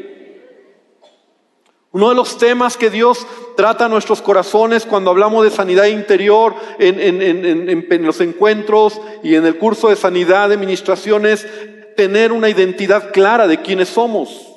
Uno 1.92 2.08
de 2.08 2.14
los 2.14 2.38
temas 2.38 2.78
que 2.78 2.88
Dios 2.88 3.26
trata 3.54 3.84
a 3.84 3.88
nuestros 3.88 4.22
corazones 4.22 4.86
cuando 4.86 5.10
hablamos 5.10 5.44
de 5.44 5.50
sanidad 5.50 5.84
interior 5.84 6.54
en, 6.78 8.06
los 8.06 8.20
encuentros 8.22 8.98
y 9.22 9.34
en 9.34 9.44
el 9.44 9.58
curso 9.58 9.90
de 9.90 9.96
sanidad 9.96 10.48
de 10.48 10.54
administraciones, 10.54 11.46
tener 11.94 12.32
una 12.32 12.48
identidad 12.48 13.12
clara 13.12 13.46
de 13.46 13.60
quiénes 13.60 13.90
somos. 13.90 14.48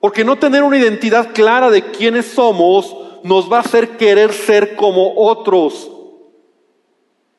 Porque 0.00 0.24
no 0.24 0.36
tener 0.36 0.64
una 0.64 0.76
identidad 0.76 1.32
clara 1.32 1.70
de 1.70 1.82
quiénes 1.92 2.26
somos 2.26 2.96
nos 3.22 3.50
va 3.50 3.58
a 3.58 3.60
hacer 3.60 3.96
querer 3.96 4.32
ser 4.32 4.74
como 4.74 5.14
otros, 5.16 5.88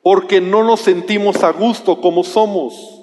porque 0.01 0.39
no 0.39 0.63
nos 0.63 0.79
sentimos 0.79 1.43
a 1.43 1.51
gusto 1.51 1.99
como 1.99 2.23
somos. 2.23 2.94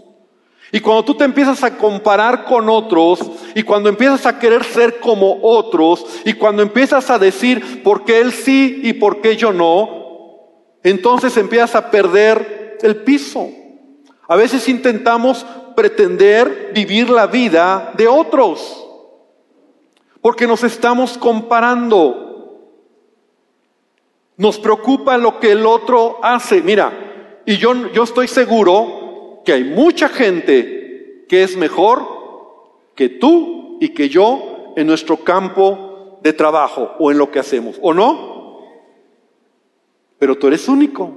Y 0.75 0.81
cuando 0.81 1.05
tú 1.05 1.15
te 1.15 1.25
empiezas 1.25 1.63
a 1.63 1.77
comparar 1.77 2.45
con 2.45 2.71
otros 2.71 3.21
y 3.55 3.63
cuando 3.63 3.91
empiezas 3.91 4.25
a 4.25 4.39
querer 4.39 4.65
ser 4.65 5.01
como 5.01 5.39
otros 5.43 6.07
y 6.25 6.33
cuando 6.33 6.63
empiezas 6.63 7.11
a 7.11 7.19
decir 7.19 7.83
por 7.83 8.07
qué 8.07 8.21
él 8.23 8.33
sí 8.33 8.81
y 8.83 8.95
por 8.95 9.21
qué 9.21 9.37
yo 9.37 9.53
no, 9.53 10.01
entonces 10.83 11.37
empiezas 11.37 11.75
a 11.75 11.91
perder 11.91 12.79
el 12.81 12.97
piso. 12.97 13.51
A 14.27 14.35
veces 14.35 14.67
intentamos 14.67 15.45
pretender 15.77 16.71
vivir 16.75 17.11
la 17.11 17.27
vida 17.27 17.93
de 17.99 18.09
otros 18.09 18.83
porque 20.23 20.47
nos 20.47 20.65
estamos 20.65 21.19
comparando. 21.19 22.63
Nos 24.39 24.59
preocupa 24.59 25.19
lo 25.19 25.39
que 25.39 25.53
el 25.53 25.67
otro 25.67 26.19
hace. 26.23 26.63
Mira, 26.63 27.43
y 27.45 27.59
yo, 27.59 27.93
yo 27.93 28.05
estoy 28.05 28.27
seguro 28.27 29.02
que 29.45 29.53
hay 29.53 29.65
mucha 29.65 30.09
gente 30.09 31.25
que 31.29 31.43
es 31.43 31.57
mejor 31.57 32.07
que 32.95 33.09
tú 33.09 33.79
y 33.81 33.91
que 33.91 34.09
yo 34.09 34.75
en 34.77 34.87
nuestro 34.87 35.19
campo 35.19 36.19
de 36.23 36.33
trabajo 36.33 36.93
o 36.99 37.11
en 37.11 37.19
lo 37.19 37.31
que 37.31 37.39
hacemos, 37.39 37.79
¿o 37.83 37.93
no? 37.93 38.61
Pero 40.19 40.37
tú 40.37 40.47
eres 40.47 40.69
único. 40.69 41.13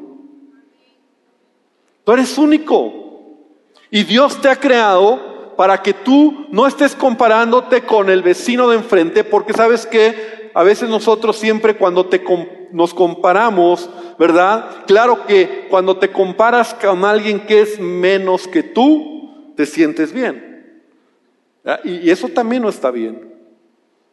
Tú 2.03 2.11
eres 2.11 2.37
único. 2.37 2.93
Y 3.91 4.03
Dios 4.03 4.41
te 4.41 4.49
ha 4.49 4.55
creado 4.55 5.53
para 5.55 5.81
que 5.81 5.93
tú 5.93 6.47
no 6.51 6.67
estés 6.67 6.95
comparándote 6.95 7.85
con 7.85 8.09
el 8.09 8.21
vecino 8.21 8.67
de 8.67 8.77
enfrente, 8.77 9.23
porque 9.23 9.53
sabes 9.53 9.85
que 9.85 10.44
a 10.55 10.63
veces 10.63 10.87
nosotros 10.87 11.35
siempre 11.35 11.75
cuando 11.75 12.05
te 12.05 12.23
nos 12.71 12.93
comparamos, 12.93 13.89
¿verdad? 14.17 14.85
Claro 14.87 15.25
que 15.27 15.67
cuando 15.69 15.97
te 15.97 16.13
comparas 16.13 16.73
con 16.73 17.03
alguien 17.03 17.41
que 17.41 17.59
es 17.59 17.77
menos 17.77 18.47
que 18.47 18.63
tú, 18.63 19.51
te 19.57 19.65
sientes 19.65 20.13
bien. 20.13 20.81
Y, 21.83 22.09
eso 22.09 22.29
también 22.29 22.61
no 22.61 22.69
está 22.69 22.89
bien. 22.89 23.33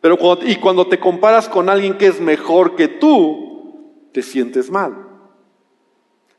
Pero 0.01 0.19
y 0.45 0.57
cuando 0.57 0.89
te 0.89 0.99
comparas 0.99 1.49
con 1.49 1.69
alguien 1.69 1.97
que 1.97 2.09
es 2.09 2.21
mejor 2.21 2.75
que 2.75 2.89
tú, 2.89 4.09
te 4.11 4.21
sientes 4.21 4.69
mal. 4.69 4.97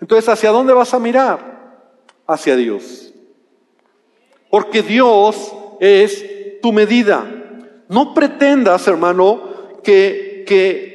Entonces, 0.01 0.27
¿hacia 0.27 0.51
dónde 0.51 0.73
vas 0.73 0.93
a 0.93 0.99
mirar? 0.99 1.79
Hacia 2.27 2.57
Dios. 2.57 3.13
Porque 4.49 4.81
Dios 4.81 5.55
es 5.79 6.59
tu 6.61 6.73
medida. 6.73 7.25
No 7.87 8.13
pretendas, 8.13 8.85
hermano, 8.85 9.52
que, 9.83 10.43
que 10.47 10.93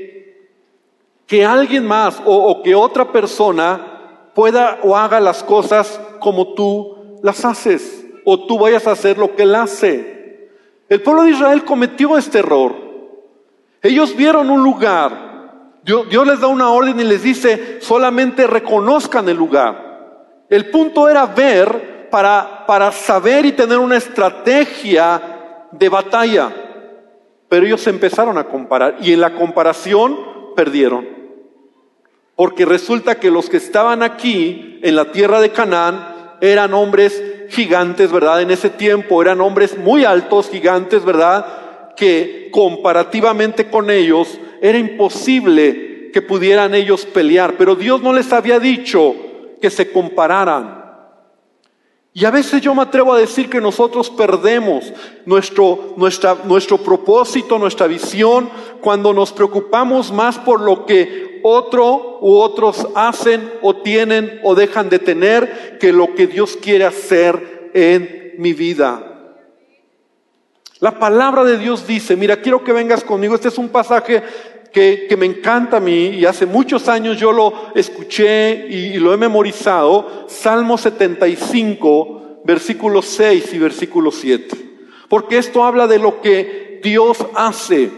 que 1.29 1.45
alguien 1.45 1.87
más 1.87 2.21
o, 2.25 2.63
que 2.63 2.75
otra 2.75 3.13
persona 3.13 4.31
pueda 4.35 4.79
o 4.83 4.97
haga 4.97 5.21
las 5.21 5.45
cosas 5.45 6.01
como 6.19 6.55
tú 6.55 7.21
las 7.23 7.45
haces 7.45 8.07
o 8.25 8.47
tú 8.47 8.59
vayas 8.59 8.87
a 8.87 8.93
hacer 8.93 9.19
lo 9.19 9.37
que 9.37 9.43
él 9.43 9.55
hace. 9.55 10.49
El 10.89 11.03
pueblo 11.03 11.25
de 11.25 11.33
Israel 11.33 11.65
cometió 11.65 12.17
este 12.17 12.39
error. 12.39 12.75
Ellos 13.83 14.17
vieron 14.17 14.49
un 14.49 14.63
lugar. 14.63 15.29
Dios, 15.85 16.09
Dios, 16.09 16.27
les 16.27 16.41
da 16.41 16.47
una 16.47 16.71
orden 16.71 16.99
y 16.99 17.05
les 17.05 17.23
dice, 17.23 17.79
solamente 17.81 18.47
reconozcan 18.47 19.29
el 19.29 19.37
lugar. 19.37 20.47
El 20.49 20.71
punto 20.71 21.11
era 21.11 21.27
ver 21.27 22.09
para, 22.11 22.65
para 22.67 22.91
saber 22.91 23.45
y 23.45 23.53
tener 23.53 23.79
una 23.79 23.99
estrategia 23.99 25.69
de 25.73 25.89
batalla. 25.91 26.51
Pero 27.49 27.67
ellos 27.67 27.87
empezaron 27.87 28.39
a 28.39 28.45
comparar 28.45 28.97
y 29.01 29.13
en 29.13 29.21
la 29.21 29.35
comparación 29.35 30.19
perdieron. 30.55 31.07
Porque 32.37 32.65
resulta 32.65 33.19
que 33.19 33.31
los 33.31 33.49
que 33.49 33.57
estaban 33.57 34.03
aquí 34.03 34.79
en 34.83 34.95
la 34.95 35.11
tierra 35.13 35.41
de 35.41 35.51
Canaán 35.51 36.37
eran 36.41 36.75
hombres 36.75 37.23
gigantes, 37.49 38.13
¿verdad? 38.13 38.43
En 38.43 38.51
ese 38.51 38.71
tiempo 38.71 39.21
eran 39.23 39.41
hombres 39.41 39.77
muy 39.79 40.05
altos, 40.05 40.49
gigantes, 40.51 41.05
¿verdad? 41.05 41.95
Que 41.97 42.49
comparativamente 42.53 43.69
con 43.69 43.91
ellos 43.91 44.39
era 44.61 44.79
imposible 44.79 46.11
que 46.13 46.23
pudieran 46.23 46.75
ellos 46.75 47.07
pelear, 47.07 47.55
pero 47.59 47.75
Dios 47.75 48.03
no 48.03 48.13
les 48.13 48.33
había 48.33 48.59
dicho 48.59 49.15
que 49.61 49.71
se 49.71 49.91
compararan. 49.91 50.78
Y 52.19 52.25
a 52.25 52.33
veces 52.33 52.61
yo 52.61 52.75
me 52.75 52.83
atrevo 52.83 53.13
a 53.15 53.19
decir 53.19 53.49
que 53.49 53.61
nosotros 53.61 54.11
perdemos 54.11 54.93
nuestro, 55.25 55.95
nuestro 55.97 56.79
propósito, 56.79 57.61
nuestra 57.61 57.87
visión, 57.87 58.51
cuando 58.81 59.13
nos 59.13 59.33
preocupamos 59.33 60.11
más 60.11 60.37
por 60.37 60.61
lo 60.61 60.85
que 60.85 61.39
otro 61.45 62.19
u 62.21 62.39
otros 62.39 62.89
hacen 62.97 63.53
o 63.63 63.77
tienen 63.77 64.41
o 64.43 64.57
dejan 64.57 64.89
de 64.89 64.99
tener 64.99 65.79
que 65.79 65.93
lo 65.93 66.17
que 66.17 66.27
Dios 66.27 66.59
quiere 66.61 66.87
hacer 66.87 67.71
en 67.73 68.33
mi 68.39 68.53
vida. 68.53 69.41
La 70.81 70.99
palabra 70.99 71.45
de 71.45 71.57
Dios 71.57 71.87
dice, 71.87 72.17
mira, 72.17 72.41
quiero 72.41 72.65
que 72.65 72.73
vengas 72.73 73.05
conmigo, 73.05 73.37
este 73.37 73.47
es 73.47 73.59
un 73.59 73.69
pasaje 73.69 74.25
que, 74.73 75.17
me 75.19 75.27
encanta 75.27 75.79
a 75.79 75.81
mí 75.81 76.09
y 76.09 76.25
hace 76.25 76.47
muchos 76.47 76.89
años 76.89 77.19
yo 77.19 77.33
lo 77.33 77.53
escuché 77.75 78.67
y, 78.69 78.99
lo 78.99 79.13
he 79.13 79.17
memorizado, 79.17 80.27
Salmo 80.29 80.79
75, 80.79 82.43
versículo 82.45 83.03
6 83.03 83.55
y 83.55 83.59
versículo 83.59 84.11
7. 84.11 84.57
Porque 85.09 85.39
esto 85.39 85.65
habla 85.65 85.87
de 85.87 85.99
lo 85.99 86.21
que 86.21 86.81
Dios 86.83 87.19
hace. 87.35 87.91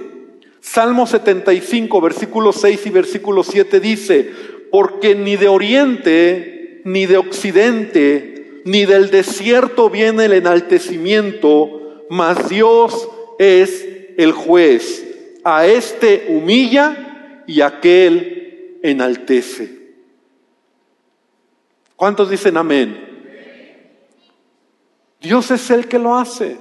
Salmo 0.61 1.07
75, 1.07 2.01
versículo 2.01 2.53
6 2.53 2.87
y 2.87 2.91
versículo 2.91 3.43
7 3.43 3.81
dice, 3.81 4.31
porque 4.71 5.15
ni 5.15 5.37
de 5.37 5.49
oriente, 5.49 6.83
ni 6.85 7.07
de 7.07 7.17
occidente, 7.17 8.63
ni 8.65 8.85
del 8.85 9.11
desierto 9.11 9.91
viene 9.91 10.27
el 10.27 10.35
enaltecimiento, 10.35 12.07
mas 12.11 12.49
Dios 12.49 13.09
es 13.39 13.87
el 14.17 14.33
juez 14.33 15.10
a 15.45 15.67
este 15.67 16.27
humilla 16.29 17.43
y 17.47 17.61
aquel 17.61 18.79
enaltece. 18.83 19.81
¿Cuántos 21.97 22.31
dicen 22.31 22.57
amén? 22.57 23.09
Dios 25.21 25.51
es 25.51 25.71
el 25.71 25.87
que 25.87 25.99
lo 25.99 26.17
hace. 26.17 26.57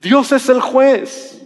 Dios 0.00 0.32
es 0.32 0.48
el 0.48 0.60
juez. 0.60 1.40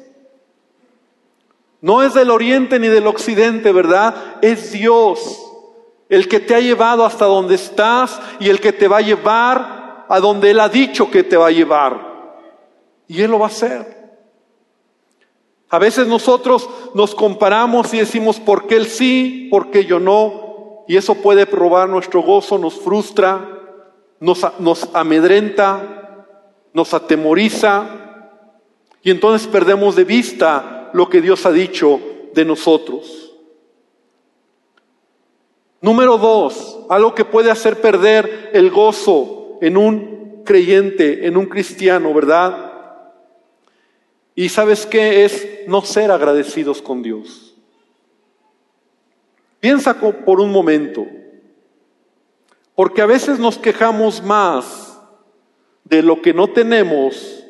No 1.80 2.02
es 2.02 2.14
del 2.14 2.30
oriente 2.30 2.78
ni 2.78 2.88
del 2.88 3.06
occidente, 3.06 3.70
¿verdad? 3.72 4.38
Es 4.42 4.72
Dios 4.72 5.40
el 6.08 6.28
que 6.28 6.40
te 6.40 6.54
ha 6.54 6.60
llevado 6.60 7.04
hasta 7.04 7.24
donde 7.24 7.56
estás 7.56 8.20
y 8.40 8.48
el 8.48 8.60
que 8.60 8.72
te 8.72 8.88
va 8.88 8.98
a 8.98 9.02
llevar 9.02 10.06
a 10.08 10.20
donde 10.20 10.50
Él 10.50 10.60
ha 10.60 10.68
dicho 10.68 11.10
que 11.10 11.24
te 11.24 11.36
va 11.36 11.48
a 11.48 11.52
llevar. 11.52 12.13
Y 13.08 13.22
Él 13.22 13.30
lo 13.30 13.38
va 13.38 13.46
a 13.46 13.48
hacer. 13.48 14.04
A 15.68 15.78
veces 15.78 16.06
nosotros 16.06 16.68
nos 16.94 17.14
comparamos 17.14 17.92
y 17.94 17.98
decimos, 17.98 18.38
¿por 18.38 18.66
qué 18.66 18.76
Él 18.76 18.86
sí? 18.86 19.48
¿Por 19.50 19.70
qué 19.70 19.84
yo 19.84 19.98
no? 19.98 20.84
Y 20.86 20.96
eso 20.96 21.16
puede 21.16 21.46
probar 21.46 21.88
nuestro 21.88 22.22
gozo, 22.22 22.58
nos 22.58 22.74
frustra, 22.74 23.60
nos, 24.20 24.46
nos 24.60 24.88
amedrenta, 24.94 26.26
nos 26.72 26.94
atemoriza. 26.94 27.86
Y 29.02 29.10
entonces 29.10 29.48
perdemos 29.48 29.96
de 29.96 30.04
vista 30.04 30.90
lo 30.92 31.08
que 31.08 31.20
Dios 31.20 31.44
ha 31.46 31.52
dicho 31.52 32.00
de 32.34 32.44
nosotros. 32.44 33.32
Número 35.80 36.16
dos, 36.18 36.78
algo 36.88 37.14
que 37.14 37.24
puede 37.24 37.50
hacer 37.50 37.80
perder 37.80 38.50
el 38.54 38.70
gozo 38.70 39.58
en 39.60 39.76
un 39.76 40.42
creyente, 40.44 41.26
en 41.26 41.36
un 41.36 41.46
cristiano, 41.46 42.14
¿verdad? 42.14 42.73
Y 44.34 44.48
sabes 44.48 44.86
qué 44.86 45.24
es 45.24 45.46
no 45.68 45.82
ser 45.82 46.10
agradecidos 46.10 46.82
con 46.82 47.02
Dios. 47.02 47.54
Piensa 49.60 49.98
por 49.98 50.40
un 50.40 50.50
momento, 50.50 51.06
porque 52.74 53.00
a 53.00 53.06
veces 53.06 53.38
nos 53.38 53.56
quejamos 53.56 54.22
más 54.22 55.00
de 55.84 56.02
lo 56.02 56.20
que 56.20 56.34
no 56.34 56.48
tenemos 56.48 57.44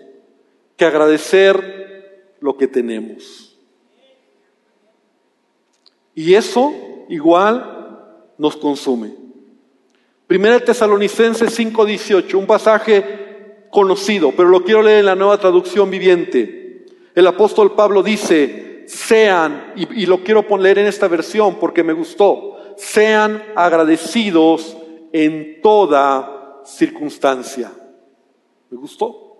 que 0.76 0.84
agradecer 0.84 2.36
lo 2.40 2.56
que 2.56 2.68
tenemos. 2.68 3.58
Y 6.14 6.34
eso 6.34 6.72
igual 7.08 8.06
nos 8.38 8.56
consume. 8.56 9.14
Primera 10.26 10.60
Tesalonicenses 10.60 11.52
5:18, 11.58 12.38
un 12.38 12.46
pasaje 12.46 13.66
conocido, 13.70 14.32
pero 14.36 14.48
lo 14.48 14.62
quiero 14.62 14.82
leer 14.82 15.00
en 15.00 15.06
la 15.06 15.14
nueva 15.14 15.38
traducción 15.38 15.90
viviente. 15.90 16.63
El 17.14 17.26
apóstol 17.26 17.74
Pablo 17.74 18.02
dice, 18.02 18.84
sean, 18.86 19.72
y, 19.76 20.06
lo 20.06 20.22
quiero 20.24 20.46
poner 20.46 20.78
en 20.78 20.86
esta 20.86 21.08
versión 21.08 21.56
porque 21.56 21.82
me 21.82 21.92
gustó, 21.92 22.56
sean 22.76 23.42
agradecidos 23.54 24.76
en 25.12 25.60
toda 25.62 26.60
circunstancia. 26.64 27.72
¿Me 28.70 28.76
gustó? 28.76 29.36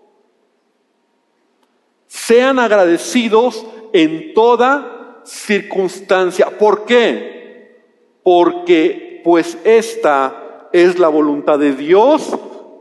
Sean 2.07 2.59
agradecidos 2.59 3.65
en 3.91 4.33
toda 4.33 5.21
circunstancia. 5.25 6.57
¿Por 6.57 6.85
qué? 6.85 7.83
Porque 8.23 9.21
pues 9.23 9.57
esta 9.65 10.69
es 10.71 10.97
la 10.97 11.09
voluntad 11.09 11.59
de 11.59 11.73
Dios 11.73 12.37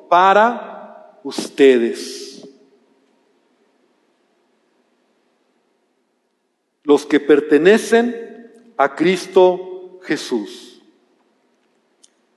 para 0.09 1.19
ustedes. 1.25 2.34
Los 6.85 7.07
que 7.07 7.19
pertenecen 7.19 8.53
a 8.77 8.95
Cristo 8.95 9.99
Jesús. 10.03 10.83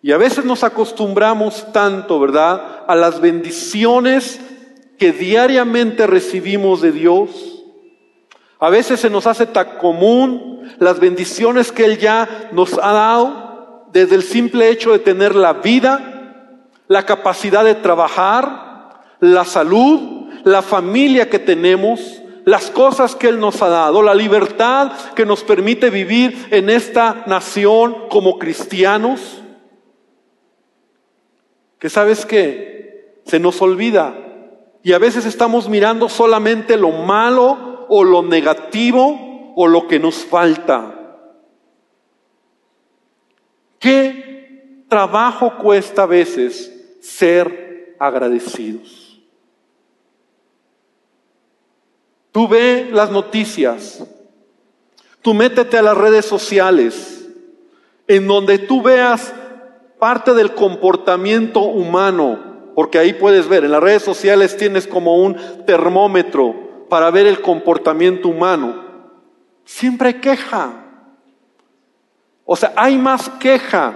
Y 0.02 0.12
a 0.12 0.18
veces 0.18 0.46
nos 0.46 0.64
acostumbramos 0.64 1.72
tanto, 1.74 2.20
¿verdad?, 2.20 2.86
a 2.88 2.96
las 2.96 3.20
bendiciones 3.20 4.40
que 4.98 5.12
diariamente 5.12 6.08
recibimos 6.08 6.82
de 6.82 6.92
Dios. 6.92 7.64
A 8.60 8.70
veces 8.70 9.00
se 9.00 9.10
nos 9.10 9.28
hace 9.28 9.46
tan 9.46 9.78
común 9.78 10.72
las 10.80 11.00
bendiciones 11.00 11.72
que 11.72 11.86
Él 11.86 11.98
ya 11.98 12.50
nos 12.52 12.74
ha 12.82 12.94
dado, 12.94 13.88
desde 13.92 14.16
el 14.16 14.24
simple 14.24 14.70
hecho 14.70 14.92
de 14.92 15.00
tener 15.00 15.36
la 15.36 15.54
vida, 15.54 16.64
la 16.88 17.06
capacidad 17.06 17.64
de 17.64 17.76
trabajar, 17.76 19.04
la 19.20 19.46
salud, 19.46 20.30
la 20.44 20.62
familia 20.62 21.30
que 21.30 21.40
tenemos, 21.40 22.22
las 22.48 22.72
cosas 22.72 23.14
que 23.14 23.28
Él 23.28 23.42
nos 23.42 23.62
ha 23.62 23.68
dado, 23.68 24.02
la 24.02 24.16
libertad 24.16 24.94
que 25.16 25.26
nos 25.26 25.44
permite 25.44 25.90
vivir 25.90 26.48
en 26.50 26.70
esta 26.70 27.26
nación 27.28 28.08
como 28.10 28.40
cristianos, 28.40 29.42
que 31.78 31.90
sabes 31.90 32.26
que 32.26 33.20
se 33.26 33.42
nos 33.42 33.62
olvida 33.62 34.16
y 34.82 34.94
a 34.94 34.98
veces 34.98 35.26
estamos 35.26 35.68
mirando 35.68 36.08
solamente 36.08 36.78
lo 36.78 36.92
malo 36.92 37.86
o 37.90 38.06
lo 38.06 38.24
negativo 38.24 39.52
o 39.58 39.68
lo 39.68 39.86
que 39.90 40.00
nos 40.00 40.16
falta. 40.24 41.18
¿Qué 43.78 44.86
trabajo 44.88 45.58
cuesta 45.58 46.04
a 46.04 46.06
veces 46.06 46.98
ser 47.02 47.98
agradecidos? 48.00 49.07
Tú 52.38 52.48
ve 52.48 52.92
las 52.94 53.10
noticias. 53.10 54.06
Tú 55.24 55.34
métete 55.34 55.76
a 55.76 55.82
las 55.82 55.98
redes 55.98 56.24
sociales 56.24 57.28
en 58.08 58.28
donde 58.28 58.60
tú 58.60 58.84
veas 58.84 59.34
parte 59.98 60.36
del 60.36 60.54
comportamiento 60.54 61.62
humano, 61.62 62.38
porque 62.76 63.00
ahí 63.00 63.14
puedes 63.14 63.48
ver, 63.48 63.66
en 63.66 63.72
las 63.72 63.82
redes 63.82 64.04
sociales 64.04 64.56
tienes 64.56 64.86
como 64.86 65.18
un 65.18 65.36
termómetro 65.66 66.86
para 66.90 67.10
ver 67.10 67.26
el 67.26 67.42
comportamiento 67.42 68.30
humano. 68.30 68.84
Siempre 69.66 70.22
queja. 70.22 70.74
O 72.46 72.56
sea, 72.56 72.72
hay 72.76 73.00
más 73.00 73.30
queja, 73.40 73.96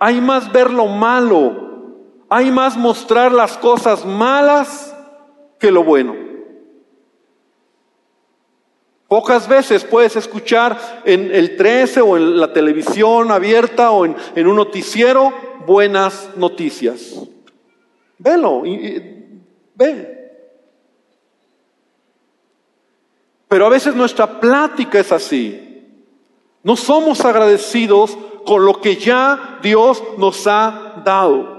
hay 0.00 0.20
más 0.20 0.50
ver 0.50 0.68
lo 0.68 0.88
malo, 0.88 1.92
hay 2.28 2.50
más 2.50 2.76
mostrar 2.76 3.30
las 3.30 3.56
cosas 3.56 4.04
malas 4.04 4.96
que 5.60 5.70
lo 5.70 5.84
bueno. 5.84 6.31
Pocas 9.12 9.46
veces 9.46 9.84
puedes 9.84 10.16
escuchar 10.16 11.02
en 11.04 11.30
el 11.34 11.54
13 11.54 12.00
o 12.00 12.16
en 12.16 12.40
la 12.40 12.50
televisión 12.50 13.30
abierta 13.30 13.90
o 13.90 14.06
en, 14.06 14.46
un 14.46 14.56
noticiero 14.56 15.34
buenas 15.66 16.30
noticias. 16.34 17.20
Velo, 18.16 18.64
y, 18.64 19.42
ve. 19.74 20.32
Pero 23.48 23.66
a 23.66 23.68
veces 23.68 23.94
nuestra 23.94 24.40
plática 24.40 24.98
es 24.98 25.12
así. 25.12 25.84
No 26.62 26.74
somos 26.74 27.22
agradecidos 27.22 28.16
con 28.46 28.64
lo 28.64 28.80
que 28.80 28.96
ya 28.96 29.58
Dios 29.62 30.02
nos 30.16 30.46
ha 30.46 31.02
dado. 31.04 31.51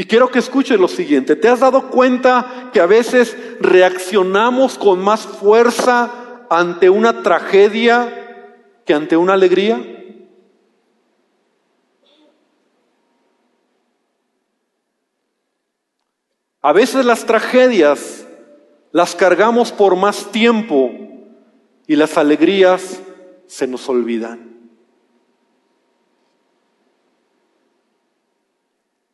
Y 0.00 0.06
quiero 0.06 0.30
que 0.30 0.38
escuches 0.38 0.80
lo 0.80 0.88
siguiente. 0.88 1.36
¿Te 1.36 1.46
has 1.46 1.60
dado 1.60 1.90
cuenta 1.90 2.70
que 2.72 2.80
a 2.80 2.86
veces 2.86 3.36
reaccionamos 3.60 4.78
con 4.78 4.98
más 4.98 5.26
fuerza 5.26 6.46
ante 6.48 6.88
una 6.88 7.22
tragedia 7.22 8.56
que 8.86 8.94
ante 8.94 9.18
una 9.18 9.34
alegría? 9.34 9.78
A 16.62 16.72
veces 16.72 17.04
las 17.04 17.26
tragedias 17.26 18.26
las 18.92 19.14
cargamos 19.14 19.70
por 19.70 19.96
más 19.96 20.32
tiempo 20.32 20.92
y 21.86 21.94
las 21.96 22.16
alegrías 22.16 23.02
se 23.46 23.66
nos 23.66 23.86
olvidan. 23.86 24.59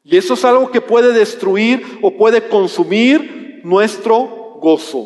Y 0.09 0.17
eso 0.17 0.35
es 0.35 0.45
algo 0.45 0.71
que 0.71 0.81
puede 0.81 1.13
destruir 1.13 1.99
o 2.01 2.13
puede 2.13 2.49
consumir 2.49 3.61
nuestro 3.65 4.57
gozo. 4.61 5.05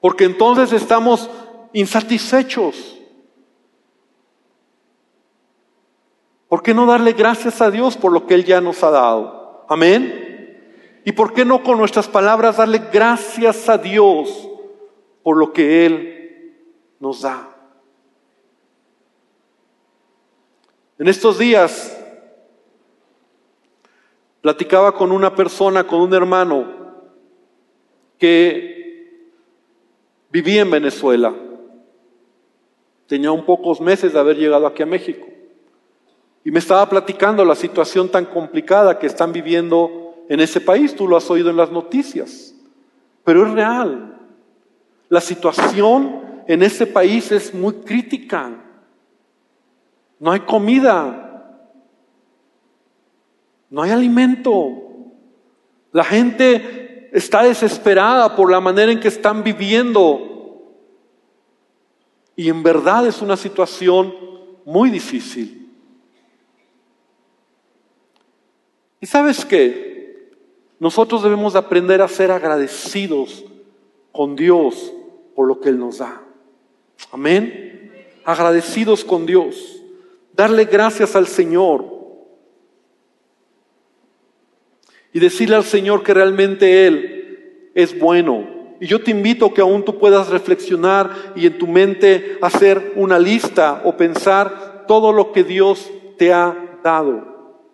Porque 0.00 0.24
entonces 0.24 0.70
estamos 0.74 1.30
insatisfechos. 1.72 3.00
¿Por 6.46 6.62
qué 6.62 6.74
no 6.74 6.84
darle 6.84 7.14
gracias 7.14 7.62
a 7.62 7.70
Dios 7.70 7.96
por 7.96 8.12
lo 8.12 8.26
que 8.26 8.34
Él 8.34 8.44
ya 8.44 8.60
nos 8.60 8.84
ha 8.84 8.90
dado? 8.90 9.64
Amén. 9.70 11.00
¿Y 11.06 11.12
por 11.12 11.32
qué 11.32 11.46
no 11.46 11.62
con 11.62 11.78
nuestras 11.78 12.06
palabras 12.06 12.58
darle 12.58 12.82
gracias 12.92 13.66
a 13.70 13.78
Dios 13.78 14.46
por 15.22 15.38
lo 15.38 15.54
que 15.54 15.86
Él 15.86 16.54
nos 17.00 17.22
da? 17.22 17.48
En 20.98 21.08
estos 21.08 21.38
días 21.38 21.95
platicaba 24.46 24.92
con 24.92 25.10
una 25.10 25.34
persona, 25.34 25.84
con 25.88 26.02
un 26.02 26.14
hermano 26.14 26.68
que 28.16 29.34
vivía 30.30 30.62
en 30.62 30.70
Venezuela. 30.70 31.34
Tenía 33.08 33.32
un 33.32 33.44
pocos 33.44 33.80
meses 33.80 34.12
de 34.12 34.20
haber 34.20 34.36
llegado 34.36 34.68
aquí 34.68 34.84
a 34.84 34.86
México. 34.86 35.26
Y 36.44 36.52
me 36.52 36.60
estaba 36.60 36.88
platicando 36.88 37.44
la 37.44 37.56
situación 37.56 38.08
tan 38.08 38.26
complicada 38.26 39.00
que 39.00 39.08
están 39.08 39.32
viviendo 39.32 40.14
en 40.28 40.38
ese 40.38 40.60
país. 40.60 40.94
Tú 40.94 41.08
lo 41.08 41.16
has 41.16 41.28
oído 41.28 41.50
en 41.50 41.56
las 41.56 41.72
noticias. 41.72 42.54
Pero 43.24 43.48
es 43.48 43.52
real. 43.52 44.16
La 45.08 45.20
situación 45.20 46.44
en 46.46 46.62
ese 46.62 46.86
país 46.86 47.32
es 47.32 47.52
muy 47.52 47.72
crítica. 47.84 48.52
No 50.20 50.30
hay 50.30 50.38
comida. 50.38 51.25
No 53.76 53.82
hay 53.82 53.90
alimento. 53.90 54.72
La 55.92 56.02
gente 56.02 57.10
está 57.12 57.42
desesperada 57.42 58.34
por 58.34 58.50
la 58.50 58.58
manera 58.58 58.90
en 58.90 58.98
que 58.98 59.08
están 59.08 59.44
viviendo. 59.44 60.72
Y 62.36 62.48
en 62.48 62.62
verdad 62.62 63.06
es 63.06 63.20
una 63.20 63.36
situación 63.36 64.14
muy 64.64 64.88
difícil. 64.88 65.70
¿Y 68.98 69.04
sabes 69.04 69.44
qué? 69.44 70.30
Nosotros 70.78 71.22
debemos 71.22 71.54
aprender 71.54 72.00
a 72.00 72.08
ser 72.08 72.30
agradecidos 72.30 73.44
con 74.10 74.36
Dios 74.36 74.90
por 75.34 75.46
lo 75.46 75.60
que 75.60 75.68
Él 75.68 75.78
nos 75.78 75.98
da. 75.98 76.22
Amén. 77.12 77.92
Agradecidos 78.24 79.04
con 79.04 79.26
Dios. 79.26 79.82
Darle 80.32 80.64
gracias 80.64 81.14
al 81.14 81.26
Señor. 81.26 81.95
Y 85.16 85.18
decirle 85.18 85.56
al 85.56 85.64
Señor 85.64 86.02
que 86.02 86.12
realmente 86.12 86.86
Él 86.86 87.70
es 87.74 87.98
bueno. 87.98 88.76
Y 88.80 88.86
yo 88.86 89.02
te 89.02 89.10
invito 89.10 89.54
que 89.54 89.62
aún 89.62 89.82
tú 89.82 89.98
puedas 89.98 90.28
reflexionar 90.28 91.32
y 91.34 91.46
en 91.46 91.56
tu 91.56 91.66
mente 91.66 92.36
hacer 92.42 92.92
una 92.96 93.18
lista 93.18 93.80
o 93.86 93.96
pensar 93.96 94.84
todo 94.86 95.14
lo 95.14 95.32
que 95.32 95.42
Dios 95.42 95.90
te 96.18 96.34
ha 96.34 96.78
dado 96.84 97.64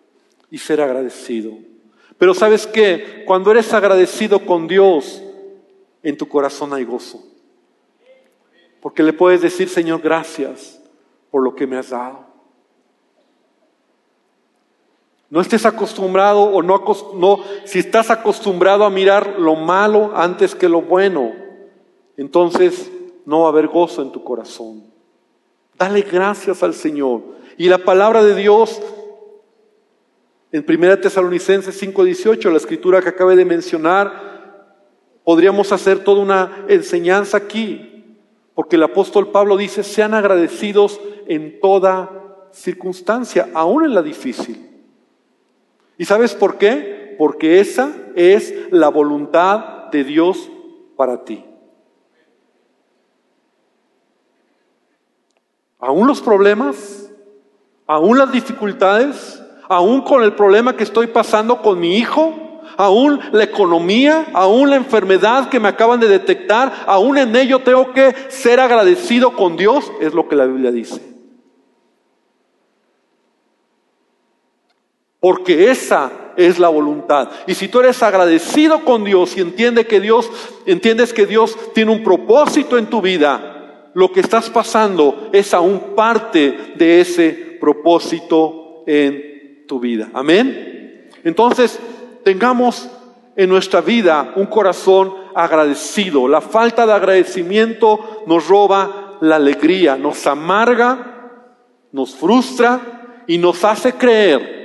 y 0.49 0.57
ser 0.57 0.79
agradecido. 0.79 1.51
Pero 2.17 2.33
sabes 2.33 2.65
que 2.65 3.25
cuando 3.27 3.51
eres 3.51 3.73
agradecido 3.73 4.45
con 4.45 4.65
Dios, 4.65 5.21
en 6.01 6.15
tu 6.15 6.29
corazón 6.29 6.71
hay 6.71 6.85
gozo. 6.85 7.25
Porque 8.79 9.03
le 9.03 9.11
puedes 9.11 9.41
decir, 9.41 9.67
Señor, 9.67 9.99
gracias 10.01 10.81
por 11.29 11.43
lo 11.43 11.53
que 11.53 11.67
me 11.67 11.75
has 11.75 11.89
dado. 11.89 12.25
No 15.33 15.41
estés 15.41 15.65
acostumbrado 15.65 16.43
o 16.43 16.61
no, 16.61 16.83
no, 17.15 17.39
si 17.65 17.79
estás 17.79 18.11
acostumbrado 18.11 18.85
a 18.85 18.91
mirar 18.91 19.39
lo 19.39 19.55
malo 19.55 20.11
antes 20.15 20.53
que 20.53 20.69
lo 20.69 20.83
bueno, 20.83 21.31
entonces 22.17 22.91
no 23.25 23.39
va 23.39 23.47
a 23.47 23.49
haber 23.49 23.67
gozo 23.67 24.03
en 24.03 24.11
tu 24.11 24.23
corazón. 24.23 24.83
Dale 25.75 26.01
gracias 26.01 26.61
al 26.61 26.75
Señor. 26.75 27.21
Y 27.57 27.67
la 27.67 27.79
palabra 27.79 28.23
de 28.23 28.35
Dios 28.35 28.79
en 30.51 30.63
1 30.67 30.99
Tesalonicenses 30.99 31.81
5:18, 31.81 32.51
la 32.51 32.57
escritura 32.57 33.01
que 33.01 33.09
acabé 33.09 33.35
de 33.35 33.45
mencionar, 33.45 34.75
podríamos 35.23 35.71
hacer 35.71 36.03
toda 36.03 36.21
una 36.21 36.65
enseñanza 36.67 37.37
aquí, 37.37 38.05
porque 38.53 38.75
el 38.75 38.83
apóstol 38.83 39.31
Pablo 39.31 39.57
dice, 39.57 39.81
sean 39.81 40.13
agradecidos 40.13 41.01
en 41.25 41.59
toda 41.59 42.51
circunstancia, 42.51 43.49
aún 43.55 43.83
en 43.83 43.95
la 43.95 44.03
difícil. 44.03 44.72
¿Y 45.97 46.05
sabes 46.05 46.33
por 46.33 46.57
qué? 46.57 47.15
Porque 47.17 47.59
esa 47.59 47.91
es 48.15 48.53
la 48.71 48.89
voluntad 48.89 49.89
de 49.91 50.03
Dios 50.03 50.49
para 50.95 51.23
ti. 51.23 51.43
Aún 55.79 56.07
los 56.07 56.21
problemas, 56.21 57.11
aún 57.85 58.17
las 58.17 58.31
dificultades, 58.31 59.43
aún 59.67 60.01
con 60.01 60.23
el 60.23 60.33
problema 60.33 60.75
que 60.75 60.83
estoy 60.83 61.07
pasando 61.07 61.61
con 61.61 61.79
mi 61.79 61.97
hijo, 61.97 62.61
aún 62.77 63.19
la 63.31 63.43
economía, 63.43 64.27
aún 64.33 64.69
la 64.69 64.77
enfermedad 64.77 65.49
que 65.49 65.59
me 65.59 65.67
acaban 65.67 65.99
de 65.99 66.07
detectar, 66.07 66.71
aún 66.87 67.17
en 67.17 67.35
ello 67.35 67.59
tengo 67.59 67.91
que 67.91 68.15
ser 68.29 68.59
agradecido 68.59 69.35
con 69.35 69.57
Dios, 69.57 69.91
es 69.99 70.13
lo 70.13 70.27
que 70.27 70.35
la 70.35 70.45
Biblia 70.45 70.71
dice. 70.71 71.12
Porque 75.23 75.71
esa 75.71 76.11
es 76.35 76.59
la 76.59 76.67
voluntad. 76.67 77.29
Y 77.47 77.53
si 77.53 77.69
tú 77.69 77.79
eres 77.79 78.03
agradecido 78.03 78.83
con 78.83 79.05
Dios 79.05 79.37
y 79.37 79.39
entiendes 79.39 79.87
que 79.87 80.01
Dios, 80.01 80.29
entiendes 80.65 81.13
que 81.13 81.25
Dios 81.25 81.57
tiene 81.73 81.93
un 81.93 82.03
propósito 82.03 82.77
en 82.77 82.87
tu 82.87 83.01
vida, 83.01 83.89
lo 83.93 84.11
que 84.11 84.19
estás 84.19 84.49
pasando 84.49 85.29
es 85.31 85.53
aún 85.53 85.95
parte 85.95 86.73
de 86.75 86.99
ese 86.99 87.57
propósito 87.61 88.83
en 88.85 89.65
tu 89.65 89.79
vida. 89.79 90.09
Amén. 90.13 91.07
Entonces, 91.23 91.79
tengamos 92.25 92.89
en 93.37 93.47
nuestra 93.47 93.79
vida 93.79 94.33
un 94.35 94.47
corazón 94.47 95.13
agradecido. 95.33 96.27
La 96.27 96.41
falta 96.41 96.85
de 96.85 96.91
agradecimiento 96.91 98.25
nos 98.27 98.49
roba 98.49 99.19
la 99.21 99.37
alegría, 99.37 99.95
nos 99.95 100.27
amarga, 100.27 101.39
nos 101.93 102.13
frustra 102.13 103.23
y 103.25 103.37
nos 103.37 103.63
hace 103.63 103.93
creer 103.93 104.62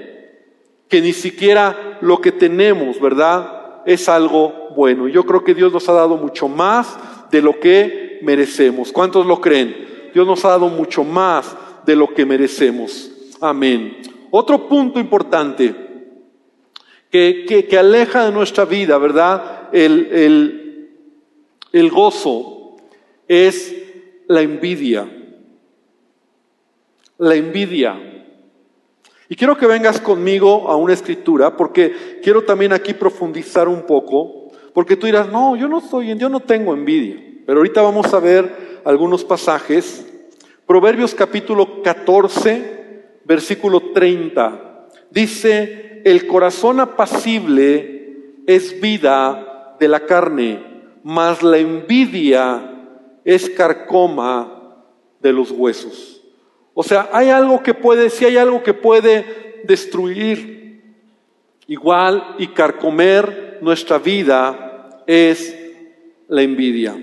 que 0.89 1.01
ni 1.01 1.13
siquiera 1.13 1.99
lo 2.01 2.21
que 2.21 2.33
tenemos, 2.33 3.01
¿verdad? 3.01 3.83
Es 3.85 4.09
algo 4.09 4.71
bueno. 4.75 5.09
Yo 5.09 5.25
creo 5.25 5.45
que 5.45 5.55
Dios 5.55 5.73
nos 5.73 5.89
ha 5.89 5.93
dado 5.93 6.17
mucho 6.17 6.49
más 6.49 6.99
de 7.31 7.43
lo 7.43 7.61
que 7.61 8.19
merecemos. 8.23 8.93
¿Cuántos 8.93 9.27
lo 9.27 9.41
creen? 9.41 10.11
Dios 10.15 10.27
nos 10.27 10.45
ha 10.45 10.51
dado 10.51 10.69
mucho 10.69 11.05
más 11.05 11.57
de 11.85 11.97
lo 11.97 12.13
que 12.15 12.25
merecemos. 12.25 13.11
Amén. 13.41 13.99
Otro 14.31 14.69
punto 14.69 14.99
importante 14.99 15.75
que, 17.11 17.67
que, 17.69 17.79
aleja 17.79 18.27
de 18.27 18.33
nuestra 18.33 18.65
vida, 18.65 18.99
¿verdad? 18.99 19.71
El, 19.73 20.09
el, 20.13 20.91
el 21.73 21.91
gozo 21.91 22.77
es 23.27 23.75
la 24.27 24.43
envidia. 24.43 25.09
La 27.19 27.35
envidia. 27.35 28.08
Y 29.29 29.37
quiero 29.37 29.57
que 29.59 29.67
vengas 29.67 30.01
conmigo 30.01 30.69
a 30.69 30.77
una 30.77 30.95
escritura, 30.95 31.57
porque 31.57 32.21
quiero 32.23 32.45
también 32.45 32.73
aquí 32.73 32.95
profundizar 32.95 33.69
un 33.69 33.83
poco, 33.83 34.51
porque 34.73 34.97
tú 34.97 35.07
dirás, 35.07 35.31
no, 35.31 35.55
yo 35.55 35.69
no 35.69 35.81
soy, 35.81 36.17
yo 36.17 36.29
no 36.29 36.41
tengo 36.41 36.73
envidia. 36.73 37.17
Pero 37.45 37.59
ahorita 37.59 37.83
vamos 37.83 38.13
a 38.15 38.21
ver 38.21 38.81
algunos 38.85 39.25
pasajes. 39.25 40.07
Proverbios 40.67 41.15
capítulo 41.15 41.83
14, 41.83 43.21
versículo 43.25 43.93
30. 43.93 44.89
Dice, 45.11 46.03
el 46.05 46.27
corazón 46.27 46.81
apacible 46.81 48.43
es 48.47 48.81
vida 48.81 49.77
de 49.79 49.89
la 49.89 50.07
carne, 50.07 50.65
mas 51.03 51.43
la 51.43 51.59
envidia 51.59 52.75
es 53.25 53.51
carcoma 53.51 54.85
de 55.21 55.33
los 55.35 55.51
huesos. 55.51 56.18
O 56.81 56.85
sea, 56.85 57.09
hay 57.13 57.29
algo 57.29 57.61
que 57.61 57.75
puede, 57.75 58.09
si 58.09 58.25
hay 58.25 58.37
algo 58.37 58.63
que 58.63 58.73
puede 58.73 59.63
destruir, 59.65 60.81
igual 61.67 62.37
y 62.39 62.47
carcomer 62.47 63.59
nuestra 63.61 63.99
vida 63.99 65.03
es 65.05 65.59
la 66.29 66.41
envidia. 66.41 66.97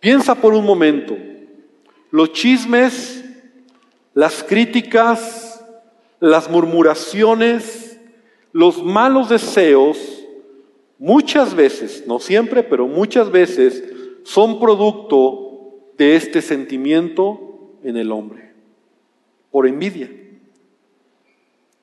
Piensa 0.00 0.34
por 0.34 0.52
un 0.52 0.64
momento, 0.66 1.16
los 2.10 2.32
chismes, 2.32 3.24
las 4.12 4.42
críticas, 4.42 5.64
las 6.18 6.50
murmuraciones, 6.50 8.00
los 8.50 8.82
malos 8.82 9.28
deseos, 9.28 9.96
muchas 10.98 11.54
veces, 11.54 12.02
no 12.08 12.18
siempre, 12.18 12.64
pero 12.64 12.88
muchas 12.88 13.30
veces, 13.30 13.80
son 14.24 14.58
producto 14.58 15.49
de 16.00 16.16
este 16.16 16.40
sentimiento 16.40 17.76
en 17.84 17.98
el 17.98 18.10
hombre, 18.10 18.54
por 19.50 19.66
envidia. 19.66 20.10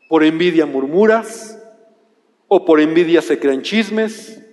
Por 0.10 0.23
envidia 0.23 0.65
murmuras, 0.65 1.63
o 2.47 2.65
por 2.65 2.80
envidia 2.80 3.21
se 3.21 3.38
crean 3.38 3.62
chismes, 3.62 4.43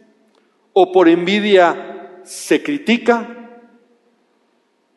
o 0.74 0.92
por 0.92 1.08
envidia 1.08 2.20
se 2.24 2.62
critica, 2.62 3.62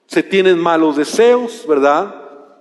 se 0.05 0.21
tienen 0.21 0.59
malos 0.59 0.97
deseos, 0.97 1.63
¿verdad? 1.65 2.13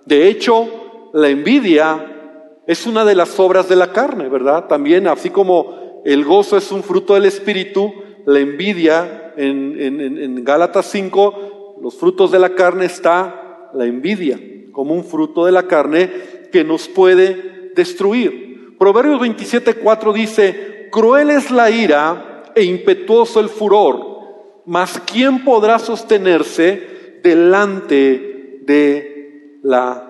De 0.04 0.28
hecho, 0.28 1.10
la 1.12 1.28
envidia 1.28 2.60
es 2.68 2.86
una 2.86 3.04
de 3.04 3.16
las 3.16 3.36
obras 3.40 3.68
de 3.68 3.74
la 3.74 3.92
carne, 3.92 4.28
¿verdad? 4.28 4.68
También, 4.68 5.08
así 5.08 5.30
como 5.30 6.02
el 6.04 6.24
gozo 6.24 6.56
es 6.56 6.70
un 6.70 6.84
fruto 6.84 7.14
del 7.14 7.24
Espíritu, 7.24 7.92
la 8.26 8.38
envidia, 8.38 9.32
en, 9.36 9.76
en 9.80 10.44
Gálatas 10.44 10.86
5, 10.86 11.55
los 11.80 11.96
frutos 11.96 12.30
de 12.30 12.38
la 12.38 12.54
carne 12.54 12.86
está 12.86 13.70
la 13.74 13.84
envidia, 13.84 14.38
como 14.72 14.94
un 14.94 15.04
fruto 15.04 15.44
de 15.44 15.52
la 15.52 15.66
carne 15.66 16.10
que 16.52 16.64
nos 16.64 16.88
puede 16.88 17.72
destruir. 17.74 18.76
Proverbios 18.78 19.20
27, 19.20 19.74
4 19.74 20.12
dice, 20.12 20.88
cruel 20.90 21.30
es 21.30 21.50
la 21.50 21.70
ira 21.70 22.44
e 22.54 22.64
impetuoso 22.64 23.40
el 23.40 23.48
furor, 23.48 24.62
mas 24.66 25.00
¿quién 25.06 25.44
podrá 25.44 25.78
sostenerse 25.78 27.20
delante 27.22 28.60
de 28.62 29.58
la 29.62 30.06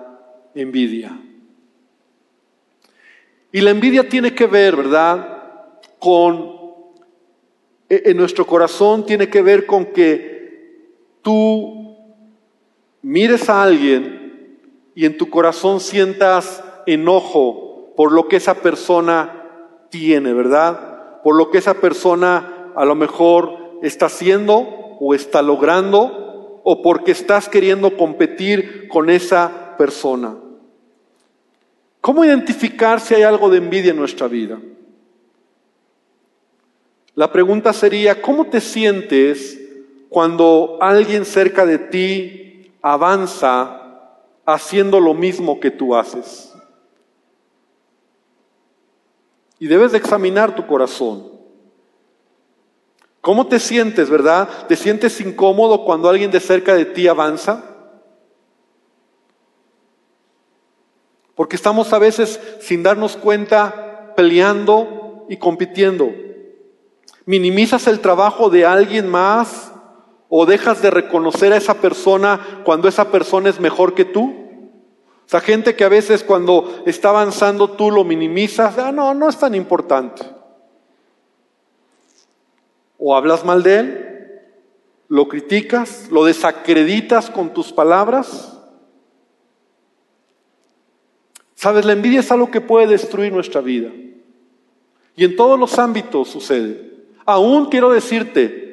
envidia. 0.53 1.19
Y 3.51 3.61
la 3.61 3.71
envidia 3.71 4.07
tiene 4.07 4.35
que 4.35 4.45
ver, 4.45 4.75
¿verdad? 4.75 5.71
Con, 5.99 6.51
e, 7.89 8.03
en 8.05 8.17
nuestro 8.17 8.45
corazón 8.45 9.05
tiene 9.05 9.29
que 9.29 9.41
ver 9.41 9.65
con 9.65 9.85
que 9.87 10.36
tú 11.27 11.97
mires 13.01 13.49
a 13.49 13.61
alguien 13.61 14.61
y 14.95 15.05
en 15.05 15.17
tu 15.17 15.29
corazón 15.29 15.81
sientas 15.81 16.63
enojo 16.85 17.91
por 17.97 18.13
lo 18.13 18.29
que 18.29 18.37
esa 18.37 18.61
persona 18.61 19.43
tiene, 19.89 20.31
¿verdad? 20.31 21.21
Por 21.23 21.35
lo 21.35 21.51
que 21.51 21.57
esa 21.57 21.81
persona 21.81 22.71
a 22.77 22.85
lo 22.85 22.95
mejor 22.95 23.77
está 23.81 24.05
haciendo 24.05 24.55
o 25.01 25.13
está 25.13 25.41
logrando 25.41 26.61
o 26.63 26.81
porque 26.81 27.11
estás 27.11 27.49
queriendo 27.49 27.97
competir 27.97 28.87
con 28.87 29.09
esa 29.09 29.75
persona. 29.77 30.33
¿Cómo 31.99 32.23
identificar 32.23 33.01
si 33.01 33.15
hay 33.15 33.23
algo 33.23 33.49
de 33.49 33.57
envidia 33.57 33.91
en 33.91 33.97
nuestra 33.97 34.29
vida? 34.29 34.61
La 37.15 37.29
pregunta 37.33 37.73
sería, 37.73 38.21
¿cómo 38.21 38.45
te 38.45 38.61
sientes 38.61 39.66
cuando 40.09 40.77
alguien 40.81 41.25
cerca 41.25 41.65
de 41.65 41.77
ti 41.77 42.71
avanza 42.81 43.81
haciendo 44.45 44.99
lo 44.99 45.13
mismo 45.13 45.59
que 45.59 45.71
tú 45.71 45.95
haces? 45.95 46.53
Y 49.59 49.67
debes 49.67 49.91
de 49.91 49.97
examinar 49.97 50.55
tu 50.55 50.65
corazón. 50.67 51.31
¿Cómo 53.21 53.47
te 53.47 53.59
sientes, 53.59 54.09
verdad? 54.09 54.47
¿Te 54.67 54.75
sientes 54.75 55.19
incómodo 55.19 55.83
cuando 55.83 56.07
alguien 56.07 56.31
de 56.31 56.39
cerca 56.39 56.75
de 56.75 56.85
ti 56.85 57.07
avanza? 57.07 57.63
Porque 61.35 61.55
estamos 61.55 61.91
a 61.91 61.99
veces, 61.99 62.39
sin 62.61 62.83
darnos 62.83 63.17
cuenta, 63.17 64.13
peleando 64.15 65.25
y 65.29 65.37
compitiendo. 65.37 66.09
¿Minimizas 67.25 67.87
el 67.87 67.99
trabajo 67.99 68.49
de 68.49 68.65
alguien 68.65 69.09
más 69.09 69.73
o 70.29 70.45
dejas 70.45 70.81
de 70.81 70.91
reconocer 70.91 71.53
a 71.53 71.57
esa 71.57 71.75
persona 71.75 72.61
cuando 72.63 72.87
esa 72.87 73.11
persona 73.11 73.49
es 73.49 73.59
mejor 73.59 73.93
que 73.93 74.05
tú? 74.05 74.47
O 75.25 75.29
sea, 75.29 75.41
gente 75.41 75.75
que 75.75 75.83
a 75.83 75.89
veces 75.89 76.23
cuando 76.23 76.83
está 76.85 77.09
avanzando 77.09 77.71
tú 77.71 77.91
lo 77.91 78.03
minimizas, 78.03 78.77
ah, 78.77 78.91
no, 78.91 79.13
no 79.13 79.27
es 79.27 79.37
tan 79.37 79.55
importante. 79.55 80.23
O 82.97 83.15
hablas 83.15 83.43
mal 83.43 83.61
de 83.61 83.79
él, 83.79 84.41
lo 85.09 85.27
criticas, 85.27 86.07
lo 86.11 86.23
desacreditas 86.25 87.29
con 87.29 87.53
tus 87.53 87.73
palabras. 87.73 88.57
Sabes, 91.55 91.85
la 91.85 91.93
envidia 91.93 92.21
es 92.21 92.31
algo 92.31 92.51
que 92.51 92.61
puede 92.61 92.87
destruir 92.87 93.33
nuestra 93.33 93.61
vida. 93.61 93.91
Y 95.15 95.25
en 95.25 95.35
todos 95.35 95.59
los 95.59 95.77
ámbitos 95.79 96.29
sucede. 96.29 96.93
Aún 97.25 97.65
quiero 97.65 97.89
decirte 97.89 98.66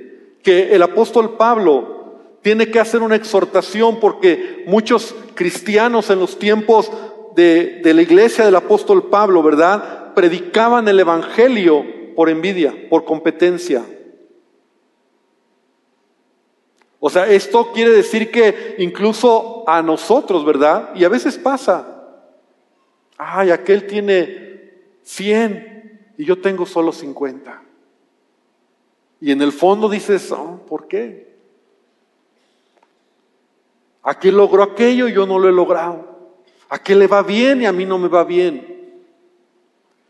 que 0.45 0.75
el 0.75 0.83
apóstol 0.83 1.37
Pablo 1.37 2.21
tiene 2.43 2.71
que 2.71 2.79
hacer 2.79 3.03
una 3.03 3.17
exhortación 3.17 3.99
porque 3.99 4.63
muchos 4.69 5.15
cristianos 5.35 6.11
en 6.11 6.21
los 6.21 6.39
tiempos 6.39 6.93
de, 7.35 7.81
de, 7.83 7.95
la 7.95 8.03
iglesia 8.03 8.45
del 8.45 8.55
apóstol 8.55 9.09
Pablo, 9.09 9.43
¿verdad? 9.43 10.15
Predicaban 10.15 10.87
el 10.87 11.01
Evangelio 11.01 11.85
por 12.15 12.29
envidia, 12.29 12.73
por 12.89 13.05
competencia. 13.05 13.83
O 17.01 17.11
sea, 17.11 17.27
esto 17.27 17.73
quiere 17.73 17.91
decir 17.91 18.31
que 18.31 18.77
incluso 18.79 19.65
a 19.67 19.83
nosotros, 19.83 20.45
¿verdad? 20.45 20.91
Y 20.95 21.05
a 21.05 21.09
veces 21.09 21.39
pasa. 21.39 22.03
Ay, 23.17 23.51
aquel 23.51 23.87
tiene 23.87 24.71
100 25.03 26.15
y 26.19 26.25
yo 26.25 26.41
tengo 26.41 26.67
solo 26.67 26.93
50. 26.93 27.64
Y 29.21 29.31
en 29.31 29.41
el 29.43 29.53
fondo 29.53 29.89
dices, 29.89 30.31
oh, 30.33 30.61
¿por 30.67 30.87
qué? 30.89 31.35
Aquel 34.03 34.37
logró 34.37 34.63
aquello 34.63 35.09
y 35.09 35.15
yo 35.15 35.27
no 35.27 35.39
lo 35.39 35.49
he 35.49 35.53
logrado. 35.53 36.05
A 36.69 36.79
qué 36.79 36.95
le 36.95 37.07
va 37.07 37.23
bien 37.23 37.63
y 37.63 37.67
a 37.67 37.73
mí 37.73 37.87
no 37.87 37.99
me 37.99 38.09
va 38.09 38.25
bien. 38.25 39.03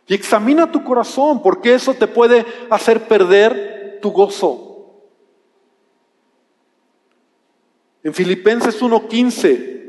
Y 0.07 0.15
examina 0.15 0.71
tu 0.71 0.83
corazón, 0.83 1.43
porque 1.43 1.75
eso 1.75 1.95
te 1.95 2.07
puede 2.07 2.45
hacer 2.71 3.07
perder 3.07 3.99
tu 4.03 4.11
gozo. 4.11 5.01
En 8.03 8.13
Filipenses 8.13 8.83
1:15 8.83 9.83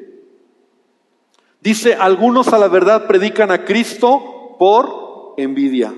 dice, 1.59 1.95
algunos 1.95 2.53
a 2.53 2.57
la 2.57 2.67
verdad 2.67 3.07
predican 3.07 3.51
a 3.51 3.65
Cristo 3.65 4.55
por 4.59 5.33
envidia 5.37 5.93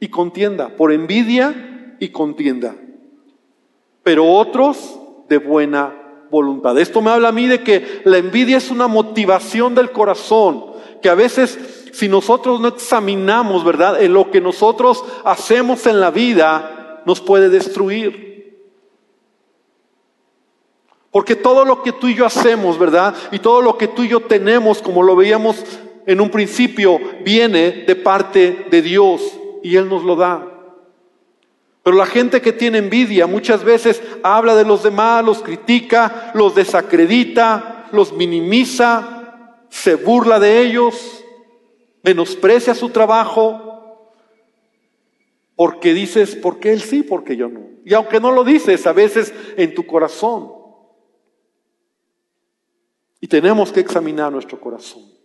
y 0.00 0.08
contienda, 0.08 0.70
por 0.70 0.92
envidia 0.92 1.96
y 2.00 2.08
contienda, 2.08 2.74
pero 4.02 4.26
otros 4.26 4.98
de 5.28 5.36
buena 5.36 5.94
voluntad. 6.30 6.78
Esto 6.78 7.02
me 7.02 7.10
habla 7.10 7.28
a 7.28 7.32
mí 7.32 7.46
de 7.46 7.62
que 7.62 8.00
la 8.04 8.16
envidia 8.16 8.56
es 8.56 8.70
una 8.70 8.88
motivación 8.88 9.74
del 9.74 9.92
corazón, 9.92 10.64
que 11.02 11.10
a 11.10 11.14
veces 11.14 11.58
si 11.92 12.08
nosotros 12.08 12.60
no 12.60 12.68
examinamos, 12.68 13.64
¿verdad?, 13.64 14.02
en 14.02 14.14
lo 14.14 14.30
que 14.30 14.40
nosotros 14.40 15.04
hacemos 15.24 15.86
en 15.86 16.00
la 16.00 16.10
vida, 16.10 17.02
nos 17.04 17.20
puede 17.20 17.48
destruir. 17.48 18.30
Porque 21.10 21.34
todo 21.34 21.64
lo 21.64 21.82
que 21.82 21.92
tú 21.92 22.06
y 22.06 22.14
yo 22.14 22.24
hacemos, 22.24 22.78
¿verdad? 22.78 23.14
Y 23.32 23.40
todo 23.40 23.60
lo 23.60 23.76
que 23.76 23.88
tú 23.88 24.04
y 24.04 24.08
yo 24.08 24.20
tenemos, 24.20 24.80
como 24.80 25.02
lo 25.02 25.16
veíamos 25.16 25.64
en 26.06 26.20
un 26.20 26.30
principio, 26.30 27.00
viene 27.24 27.84
de 27.86 27.96
parte 27.96 28.66
de 28.70 28.82
Dios 28.82 29.39
y 29.62 29.76
Él 29.76 29.88
nos 29.88 30.04
lo 30.04 30.16
da. 30.16 30.46
Pero 31.82 31.96
la 31.96 32.06
gente 32.06 32.40
que 32.40 32.52
tiene 32.52 32.78
envidia 32.78 33.26
muchas 33.26 33.64
veces 33.64 34.02
habla 34.22 34.54
de 34.54 34.64
los 34.64 34.82
demás, 34.82 35.24
los 35.24 35.42
critica, 35.42 36.30
los 36.34 36.54
desacredita, 36.54 37.88
los 37.92 38.12
minimiza, 38.12 39.64
se 39.70 39.94
burla 39.94 40.38
de 40.38 40.60
ellos, 40.60 41.24
menosprecia 42.02 42.74
su 42.74 42.90
trabajo, 42.90 44.12
porque 45.56 45.94
dices, 45.94 46.36
¿por 46.36 46.58
qué 46.58 46.72
él 46.72 46.80
sí, 46.80 47.02
porque 47.02 47.36
yo 47.36 47.48
no? 47.48 47.60
Y 47.84 47.94
aunque 47.94 48.20
no 48.20 48.30
lo 48.32 48.44
dices, 48.44 48.86
a 48.86 48.92
veces 48.92 49.32
en 49.56 49.74
tu 49.74 49.86
corazón. 49.86 50.52
Y 53.20 53.26
tenemos 53.26 53.72
que 53.72 53.80
examinar 53.80 54.32
nuestro 54.32 54.60
corazón. 54.60 55.19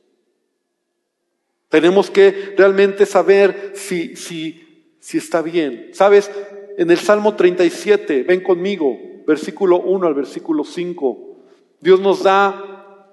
Tenemos 1.76 2.10
que 2.10 2.54
realmente 2.58 3.06
saber 3.06 3.74
si, 3.76 4.16
si, 4.16 4.96
si 5.02 5.18
está 5.18 5.42
bien. 5.42 5.90
Sabes, 5.92 6.32
en 6.78 6.90
el 6.90 6.98
Salmo 6.98 7.36
37, 7.36 8.24
ven 8.24 8.42
conmigo, 8.42 8.98
versículo 9.28 9.82
1 9.82 10.08
al 10.08 10.14
versículo 10.14 10.64
5. 10.64 11.36
Dios 11.82 12.00
nos 12.00 12.24
da 12.24 13.12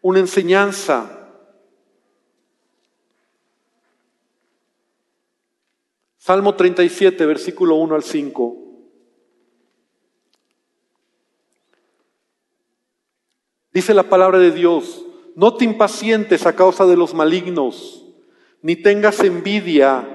una 0.00 0.20
enseñanza. 0.20 1.28
Salmo 6.18 6.54
37, 6.54 7.26
versículo 7.26 7.74
1 7.74 7.96
al 7.96 8.04
5. 8.04 8.56
Dice 13.72 13.92
la 13.92 14.04
palabra 14.04 14.38
de 14.38 14.52
Dios, 14.52 15.04
no 15.34 15.54
te 15.54 15.64
impacientes 15.64 16.46
a 16.46 16.54
causa 16.54 16.86
de 16.86 16.96
los 16.96 17.14
malignos, 17.14 18.04
ni 18.62 18.76
tengas 18.76 19.20
envidia 19.20 20.06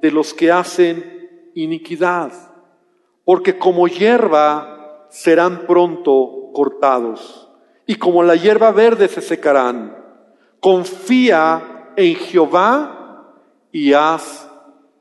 de 0.00 0.10
los 0.10 0.32
que 0.32 0.50
hacen 0.52 1.50
iniquidad, 1.54 2.32
porque 3.24 3.58
como 3.58 3.88
hierba 3.88 5.06
serán 5.10 5.66
pronto 5.66 6.50
cortados, 6.52 7.50
y 7.86 7.96
como 7.96 8.22
la 8.22 8.36
hierba 8.36 8.70
verde 8.70 9.08
se 9.08 9.20
secarán. 9.20 9.96
Confía 10.60 11.92
en 11.96 12.14
Jehová 12.16 13.34
y 13.72 13.92
haz 13.92 14.50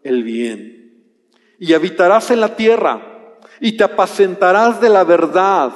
el 0.03 0.23
bien. 0.23 1.03
Y 1.59 1.73
habitarás 1.73 2.31
en 2.31 2.39
la 2.39 2.55
tierra, 2.55 3.01
y 3.59 3.73
te 3.73 3.83
apacentarás 3.83 4.79
de 4.79 4.89
la 4.89 5.03
verdad. 5.03 5.71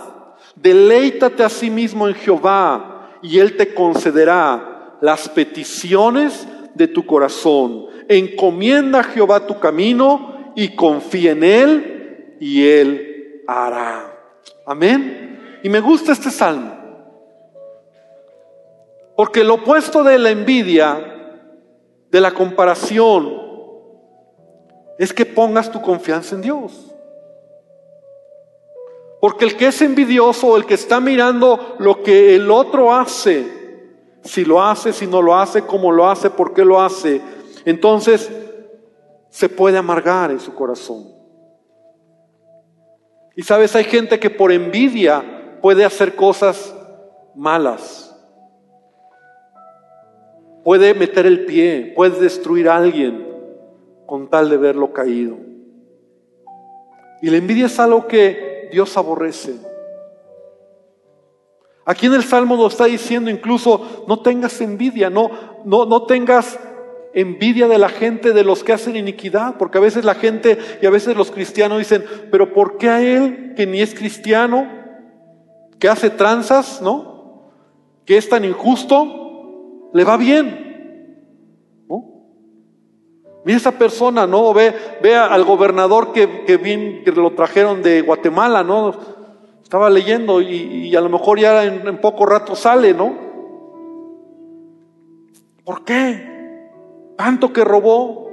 Deleítate 0.56 1.43
a 1.43 1.49
sí 1.49 1.69
mismo 1.69 2.08
en 2.08 2.15
Jehová, 2.15 2.90
y 3.21 3.39
Él 3.39 3.57
te 3.57 3.73
concederá 3.73 4.97
las 5.01 5.29
peticiones 5.29 6.47
de 6.73 6.88
tu 6.88 7.05
corazón. 7.05 7.88
Encomienda 8.07 8.99
a 8.99 9.03
Jehová 9.03 9.45
tu 9.45 9.60
camino 9.60 10.53
y 10.55 10.75
confía 10.75 11.31
en 11.31 11.43
Él 11.43 12.38
y 12.39 12.67
Él 12.67 13.43
hará. 13.47 14.12
Amén. 14.65 15.60
Y 15.63 15.69
me 15.69 15.79
gusta 15.79 16.12
este 16.12 16.29
salmo. 16.29 16.77
Porque 19.15 19.43
lo 19.43 19.55
opuesto 19.55 20.03
de 20.03 20.17
la 20.17 20.31
envidia, 20.31 21.43
de 22.10 22.21
la 22.21 22.31
comparación, 22.31 23.39
es 24.97 25.13
que 25.13 25.25
pongas 25.25 25.71
tu 25.71 25.81
confianza 25.81 26.36
en 26.36 26.41
Dios. 26.41 26.90
Porque 29.21 29.45
el 29.45 29.55
que 29.55 29.67
es 29.67 29.79
envidioso, 29.84 30.57
el 30.57 30.65
que 30.65 30.73
está 30.73 30.99
mirando 30.99 31.75
lo 31.77 32.01
que 32.01 32.36
el 32.36 32.49
otro 32.49 32.91
hace, 32.91 33.45
si 34.23 34.43
lo 34.43 34.63
hace, 34.63 34.91
si 34.91 35.05
no 35.05 35.21
lo 35.21 35.36
hace, 35.36 35.62
cómo 35.62 35.91
lo 35.91 36.10
hace, 36.10 36.31
por 36.31 36.55
qué 36.55 36.65
lo 36.65 36.81
hace. 36.81 37.21
Entonces 37.63 38.31
se 39.29 39.47
puede 39.47 39.77
amargar 39.77 40.31
en 40.31 40.39
su 40.39 40.55
corazón. 40.55 41.05
Y 43.36 43.43
sabes, 43.43 43.75
hay 43.75 43.84
gente 43.84 44.19
que 44.19 44.31
por 44.31 44.51
envidia 44.51 45.60
puede 45.62 45.86
hacer 45.86 46.15
cosas 46.15 46.75
malas. 47.36 48.07
Puede 50.63 50.95
meter 50.95 51.27
el 51.27 51.45
pie, 51.45 51.93
puede 51.95 52.19
destruir 52.19 52.67
a 52.67 52.77
alguien 52.77 53.27
con 54.07 54.31
tal 54.31 54.49
de 54.49 54.57
verlo 54.57 54.91
caído. 54.91 55.38
Y 57.21 57.29
la 57.29 57.38
envidia 57.38 57.67
es 57.67 57.79
algo 57.79 58.07
que 58.07 58.50
Dios 58.71 58.97
aborrece. 58.97 59.55
Aquí 61.86 62.05
en 62.05 62.13
el 62.13 62.23
Salmo 62.23 62.55
nos 62.55 62.73
está 62.73 62.86
diciendo 62.86 63.29
incluso, 63.29 64.05
no 64.07 64.19
tengas 64.19 64.62
envidia, 64.62 65.10
no, 65.10 65.31
no, 65.65 65.86
no 65.86 66.03
tengas 66.03 66.60
envidia 67.13 67.67
de 67.67 67.77
la 67.77 67.89
gente, 67.89 68.34
de 68.34 68.43
los 68.43 68.63
que 68.63 68.73
hacen 68.73 68.95
iniquidad, 68.95 69.57
porque 69.57 69.77
a 69.77 69.81
veces 69.81 70.05
la 70.05 70.15
gente 70.15 70.57
y 70.81 70.86
a 70.86 70.89
veces 70.89 71.17
los 71.17 71.31
cristianos 71.31 71.79
dicen, 71.79 72.05
pero 72.31 72.53
¿por 72.53 72.77
qué 72.77 72.89
a 72.89 73.01
él, 73.01 73.53
que 73.55 73.67
ni 73.67 73.81
es 73.81 73.93
cristiano, 73.93 74.67
que 75.79 75.89
hace 75.89 76.10
tranzas, 76.10 76.81
¿no? 76.81 77.51
Que 78.05 78.17
es 78.17 78.29
tan 78.29 78.45
injusto, 78.45 79.89
le 79.93 80.03
va 80.03 80.17
bien? 80.17 80.70
Mira 83.43 83.58
esa 83.58 83.71
persona, 83.71 84.27
¿no? 84.27 84.54
Ve, 84.54 84.73
ve 85.01 85.15
al 85.15 85.43
gobernador 85.43 86.12
que, 86.13 86.45
que, 86.45 86.58
bien, 86.58 87.04
que 87.04 87.12
lo 87.12 87.32
trajeron 87.32 87.82
de 87.82 88.01
Guatemala, 88.01 88.63
¿no? 88.63 88.93
Estaba 89.63 89.89
leyendo 89.89 90.41
y, 90.41 90.95
a 90.95 91.01
lo 91.01 91.10
mejor 91.10 91.39
ya 91.39 91.63
en, 91.63 92.01
poco 92.01 92.25
rato 92.25 92.56
sale, 92.56 92.93
¿no? 92.93 93.15
¿Por 95.63 95.84
qué? 95.86 96.67
Tanto 97.15 97.51
que 97.51 97.63
robó 97.63 98.30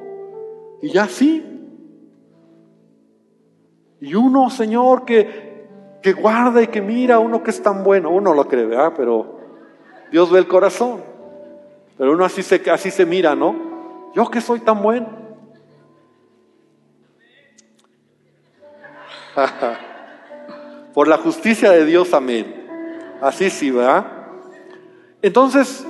y 0.82 0.90
ya 0.90 1.06
sí. 1.06 1.44
Y 4.00 4.14
uno, 4.14 4.50
Señor, 4.50 5.04
que, 5.04 5.68
que 6.02 6.12
guarda 6.12 6.60
y 6.60 6.66
que 6.66 6.82
mira, 6.82 7.18
uno 7.18 7.42
que 7.42 7.50
es 7.50 7.62
tan 7.62 7.82
bueno, 7.82 8.10
uno 8.10 8.34
lo 8.34 8.46
cree, 8.46 8.66
¿verdad? 8.66 8.92
Pero 8.96 9.38
Dios 10.10 10.30
ve 10.30 10.40
el 10.40 10.48
corazón. 10.48 11.00
Pero 11.96 12.12
uno 12.12 12.24
así 12.24 12.42
se, 12.42 12.68
así 12.70 12.90
se 12.90 13.06
mira, 13.06 13.34
¿no? 13.34 13.67
Yo 14.14 14.30
que 14.30 14.40
soy 14.40 14.60
tan 14.60 14.82
bueno. 14.82 15.08
Por 20.94 21.08
la 21.08 21.18
justicia 21.18 21.70
de 21.70 21.84
Dios, 21.84 22.12
amén. 22.14 22.66
Así 23.20 23.50
sí, 23.50 23.70
¿verdad? 23.70 24.06
Entonces, 25.22 25.86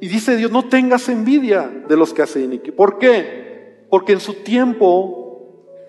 y 0.00 0.08
dice 0.08 0.36
Dios, 0.36 0.50
no 0.50 0.68
tengas 0.68 1.08
envidia 1.08 1.68
de 1.88 1.96
los 1.96 2.14
que 2.14 2.22
hacen. 2.22 2.60
¿Por 2.76 2.98
qué? 2.98 3.86
Porque 3.90 4.12
en 4.12 4.20
su 4.20 4.34
tiempo 4.34 5.28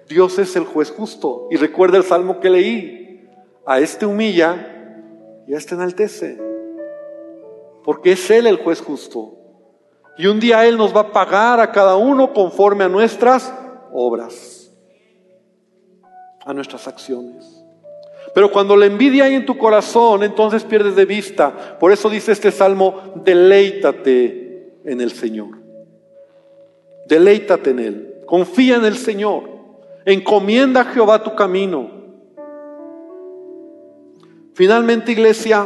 Dios 0.08 0.40
es 0.40 0.56
el 0.56 0.66
juez 0.66 0.92
justo. 0.92 1.48
Y 1.52 1.58
recuerda 1.58 1.98
el 1.98 2.04
salmo 2.04 2.40
que 2.40 2.50
leí, 2.50 3.30
a 3.66 3.80
este 3.80 4.06
humilla 4.06 5.44
y 5.48 5.54
a 5.54 5.58
este 5.58 5.76
enaltece. 5.76 6.40
Porque 7.84 8.14
es 8.14 8.32
Él 8.32 8.48
el 8.48 8.58
juez 8.58 8.82
justo. 8.82 9.39
Y 10.20 10.28
un 10.28 10.38
día 10.38 10.68
Él 10.68 10.76
nos 10.76 10.94
va 10.94 11.00
a 11.00 11.12
pagar 11.14 11.62
a 11.62 11.72
cada 11.72 11.96
uno 11.96 12.34
conforme 12.34 12.84
a 12.84 12.90
nuestras 12.90 13.54
obras, 13.94 14.70
a 16.46 16.54
nuestras 16.54 16.90
acciones. 16.90 17.64
Pero 18.36 18.52
cuando 18.52 18.76
la 18.76 18.86
envidia 18.86 19.24
hay 19.24 19.36
en 19.36 19.46
tu 19.46 19.58
corazón, 19.58 20.24
entonces 20.24 20.66
pierdes 20.66 20.98
de 20.98 21.06
vista. 21.06 21.78
Por 21.80 21.94
eso 21.94 22.10
dice 22.10 22.34
este 22.34 22.52
salmo, 22.52 23.14
deleítate 23.24 24.82
en 24.84 25.00
el 25.00 25.14
Señor. 25.14 25.58
Deleítate 27.08 27.70
en 27.70 27.80
Él. 27.80 28.16
Confía 28.26 28.76
en 28.76 28.84
el 28.84 28.98
Señor. 28.98 29.44
Encomienda 30.04 30.82
a 30.82 30.86
Jehová 30.86 31.24
tu 31.24 31.34
camino. 31.34 31.92
Finalmente, 34.54 35.14
iglesia, 35.14 35.66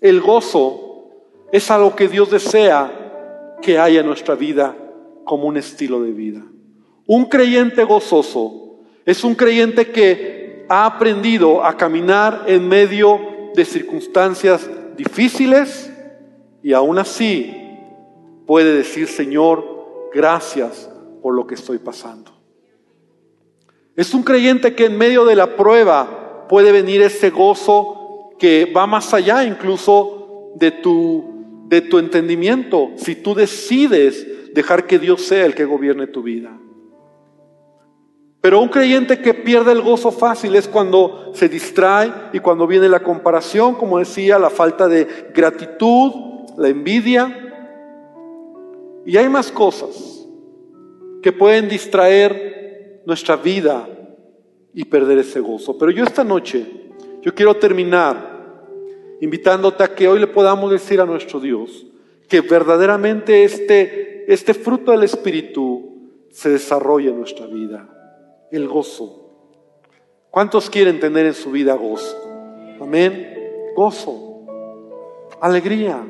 el 0.00 0.20
gozo 0.20 1.08
es 1.50 1.68
algo 1.72 1.96
que 1.96 2.06
Dios 2.06 2.30
desea 2.30 3.00
que 3.62 3.78
haya 3.78 4.00
en 4.00 4.06
nuestra 4.06 4.34
vida 4.34 4.76
como 5.24 5.44
un 5.44 5.56
estilo 5.56 6.02
de 6.02 6.12
vida. 6.12 6.42
Un 7.06 7.24
creyente 7.26 7.84
gozoso 7.84 8.80
es 9.06 9.24
un 9.24 9.34
creyente 9.34 9.90
que 9.90 10.66
ha 10.68 10.86
aprendido 10.86 11.64
a 11.64 11.76
caminar 11.76 12.44
en 12.46 12.68
medio 12.68 13.18
de 13.54 13.64
circunstancias 13.64 14.68
difíciles 14.96 15.92
y 16.62 16.72
aún 16.72 16.98
así 16.98 17.54
puede 18.46 18.74
decir, 18.74 19.08
Señor, 19.08 20.10
gracias 20.14 20.90
por 21.20 21.34
lo 21.34 21.46
que 21.46 21.54
estoy 21.54 21.78
pasando. 21.78 22.30
Es 23.96 24.14
un 24.14 24.22
creyente 24.22 24.74
que 24.74 24.86
en 24.86 24.96
medio 24.96 25.24
de 25.24 25.36
la 25.36 25.56
prueba 25.56 26.46
puede 26.48 26.72
venir 26.72 27.02
ese 27.02 27.30
gozo 27.30 28.30
que 28.38 28.72
va 28.74 28.86
más 28.86 29.12
allá 29.12 29.44
incluso 29.44 30.52
de 30.56 30.70
tu, 30.70 31.31
de 31.72 31.80
tu 31.80 31.98
entendimiento, 31.98 32.90
si 32.96 33.14
tú 33.14 33.34
decides 33.34 34.52
dejar 34.52 34.86
que 34.86 34.98
Dios 34.98 35.22
sea 35.22 35.46
el 35.46 35.54
que 35.54 35.64
gobierne 35.64 36.06
tu 36.06 36.22
vida. 36.22 36.54
Pero 38.42 38.60
un 38.60 38.68
creyente 38.68 39.22
que 39.22 39.32
pierde 39.32 39.72
el 39.72 39.80
gozo 39.80 40.12
fácil 40.12 40.54
es 40.54 40.68
cuando 40.68 41.32
se 41.32 41.48
distrae 41.48 42.12
y 42.34 42.40
cuando 42.40 42.66
viene 42.66 42.90
la 42.90 43.02
comparación, 43.02 43.76
como 43.76 43.98
decía, 43.98 44.38
la 44.38 44.50
falta 44.50 44.86
de 44.86 45.08
gratitud, 45.34 46.12
la 46.58 46.68
envidia. 46.68 47.54
Y 49.06 49.16
hay 49.16 49.30
más 49.30 49.50
cosas 49.50 50.28
que 51.22 51.32
pueden 51.32 51.70
distraer 51.70 53.00
nuestra 53.06 53.36
vida 53.36 53.88
y 54.74 54.84
perder 54.84 55.20
ese 55.20 55.40
gozo. 55.40 55.78
Pero 55.78 55.90
yo 55.90 56.04
esta 56.04 56.22
noche, 56.22 56.66
yo 57.22 57.34
quiero 57.34 57.54
terminar 57.54 58.31
invitándote 59.22 59.82
a 59.82 59.94
que 59.94 60.06
hoy 60.06 60.18
le 60.18 60.26
podamos 60.26 60.70
decir 60.70 61.00
a 61.00 61.06
nuestro 61.06 61.40
Dios 61.40 61.86
que 62.28 62.42
verdaderamente 62.42 63.44
este, 63.44 64.30
este 64.30 64.52
fruto 64.52 64.90
del 64.90 65.04
Espíritu 65.04 66.26
se 66.30 66.50
desarrolle 66.50 67.08
en 67.08 67.18
nuestra 67.18 67.46
vida 67.46 67.88
el 68.50 68.68
gozo. 68.68 69.20
¿Cuántos 70.30 70.68
quieren 70.68 71.00
tener 71.00 71.24
en 71.24 71.34
su 71.34 71.50
vida 71.50 71.72
gozo? 71.74 72.16
Amén. 72.80 73.72
Gozo, 73.74 74.44
alegría, 75.40 76.04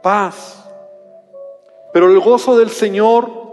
paz. 0.00 0.62
Pero 1.92 2.12
el 2.12 2.20
gozo 2.20 2.56
del 2.56 2.70
Señor 2.70 3.46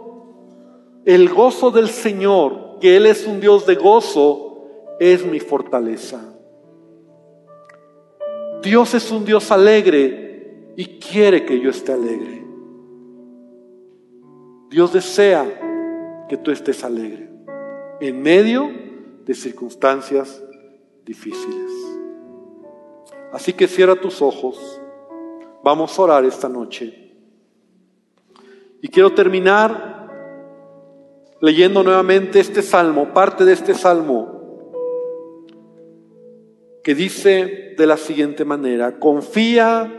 el 1.05 1.27
gozo 1.29 1.71
del 1.71 1.89
Señor, 1.89 2.79
que 2.79 2.95
Él 2.95 3.05
es 3.05 3.27
un 3.27 3.41
Dios 3.41 3.65
de 3.65 3.75
gozo, 3.75 4.95
es 4.99 5.25
mi 5.25 5.39
fortaleza. 5.39 6.32
Dios 8.64 8.93
es 8.93 9.11
un 9.11 9.26
Dios 9.26 9.51
alegre 9.51 10.74
y 10.78 10.97
quiere 10.97 11.45
que 11.45 11.59
yo 11.59 11.70
esté 11.70 11.91
alegre. 11.91 12.43
Dios 14.70 14.93
desea 14.93 16.26
que 16.30 16.38
tú 16.38 16.49
estés 16.49 16.84
alegre 16.84 17.30
en 17.99 18.22
medio 18.22 18.72
de 19.26 19.34
circunstancias 19.34 20.41
difíciles. 21.05 21.72
Así 23.34 23.51
que 23.53 23.68
cierra 23.68 23.95
tus 23.95 24.22
ojos. 24.22 24.82
Vamos 25.64 25.97
a 25.97 26.01
orar 26.01 26.26
esta 26.26 26.47
noche. 26.47 27.14
Y 28.82 28.88
quiero 28.88 29.14
terminar 29.14 30.09
leyendo 31.41 31.84
nuevamente 31.84 32.39
este 32.39 32.61
salmo, 32.61 33.14
parte 33.14 33.43
de 33.43 33.53
este 33.53 33.74
salmo 33.74 34.42
que 36.84 36.93
dice 36.93 37.73
de 37.77 37.88
la 37.88 37.97
siguiente 37.97 38.43
manera, 38.45 38.99
confía 38.99 39.91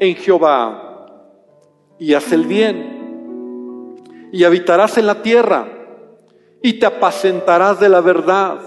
en 0.00 0.16
Jehová 0.16 1.06
y 1.98 2.14
haz 2.14 2.32
el 2.32 2.44
bien, 2.44 3.94
y 4.32 4.42
habitarás 4.42 4.98
en 4.98 5.06
la 5.06 5.22
tierra, 5.22 5.68
y 6.60 6.74
te 6.74 6.86
apacentarás 6.86 7.78
de 7.78 7.88
la 7.88 8.00
verdad. 8.00 8.58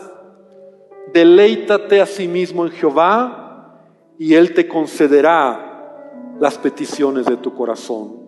Deleítate 1.13 1.99
a 1.99 2.05
sí 2.05 2.27
mismo 2.27 2.65
en 2.65 2.71
Jehová, 2.71 3.83
y 4.17 4.33
Él 4.33 4.53
te 4.53 4.67
concederá 4.67 6.35
las 6.39 6.57
peticiones 6.57 7.25
de 7.25 7.37
tu 7.37 7.53
corazón. 7.53 8.27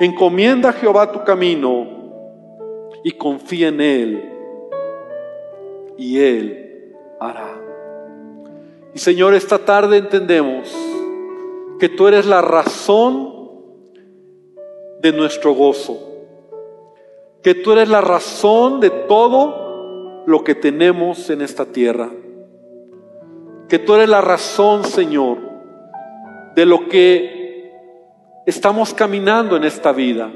Encomienda 0.00 0.70
a 0.70 0.72
Jehová 0.72 1.12
tu 1.12 1.22
camino 1.22 1.86
y 3.04 3.12
confía 3.12 3.68
en 3.68 3.80
Él, 3.80 4.32
y 5.96 6.18
Él 6.18 6.94
hará. 7.20 7.51
Y 8.94 8.98
Señor, 8.98 9.34
esta 9.34 9.58
tarde 9.58 9.96
entendemos 9.96 10.70
que 11.78 11.88
tú 11.88 12.06
eres 12.06 12.26
la 12.26 12.42
razón 12.42 13.32
de 15.00 15.12
nuestro 15.12 15.54
gozo, 15.54 15.98
que 17.42 17.54
tú 17.54 17.72
eres 17.72 17.88
la 17.88 18.00
razón 18.02 18.80
de 18.80 18.90
todo 18.90 20.22
lo 20.26 20.44
que 20.44 20.54
tenemos 20.54 21.30
en 21.30 21.40
esta 21.40 21.64
tierra, 21.64 22.10
que 23.68 23.78
tú 23.78 23.94
eres 23.94 24.08
la 24.08 24.20
razón, 24.20 24.84
Señor, 24.84 25.38
de 26.54 26.66
lo 26.66 26.88
que 26.88 27.72
estamos 28.46 28.92
caminando 28.92 29.56
en 29.56 29.64
esta 29.64 29.92
vida, 29.92 30.30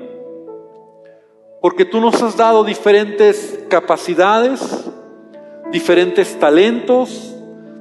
porque 1.60 1.84
tú 1.84 2.00
nos 2.00 2.22
has 2.22 2.36
dado 2.36 2.64
diferentes 2.64 3.64
capacidades, 3.68 4.90
diferentes 5.70 6.38
talentos, 6.38 7.35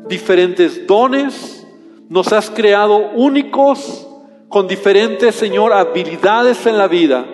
diferentes 0.08 0.86
dones, 0.86 1.66
nos 2.10 2.32
has 2.32 2.50
creado 2.50 3.12
únicos 3.16 4.08
con 4.50 4.68
diferentes, 4.68 5.36
Señor, 5.36 5.74
habilidades 5.74 6.66
en 6.66 6.78
la 6.78 6.88
vida. 6.88 7.26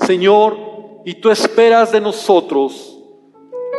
Señor, 0.00 0.56
y 1.04 1.14
tú 1.14 1.30
esperas 1.30 1.90
de 1.92 2.00
nosotros, 2.00 2.98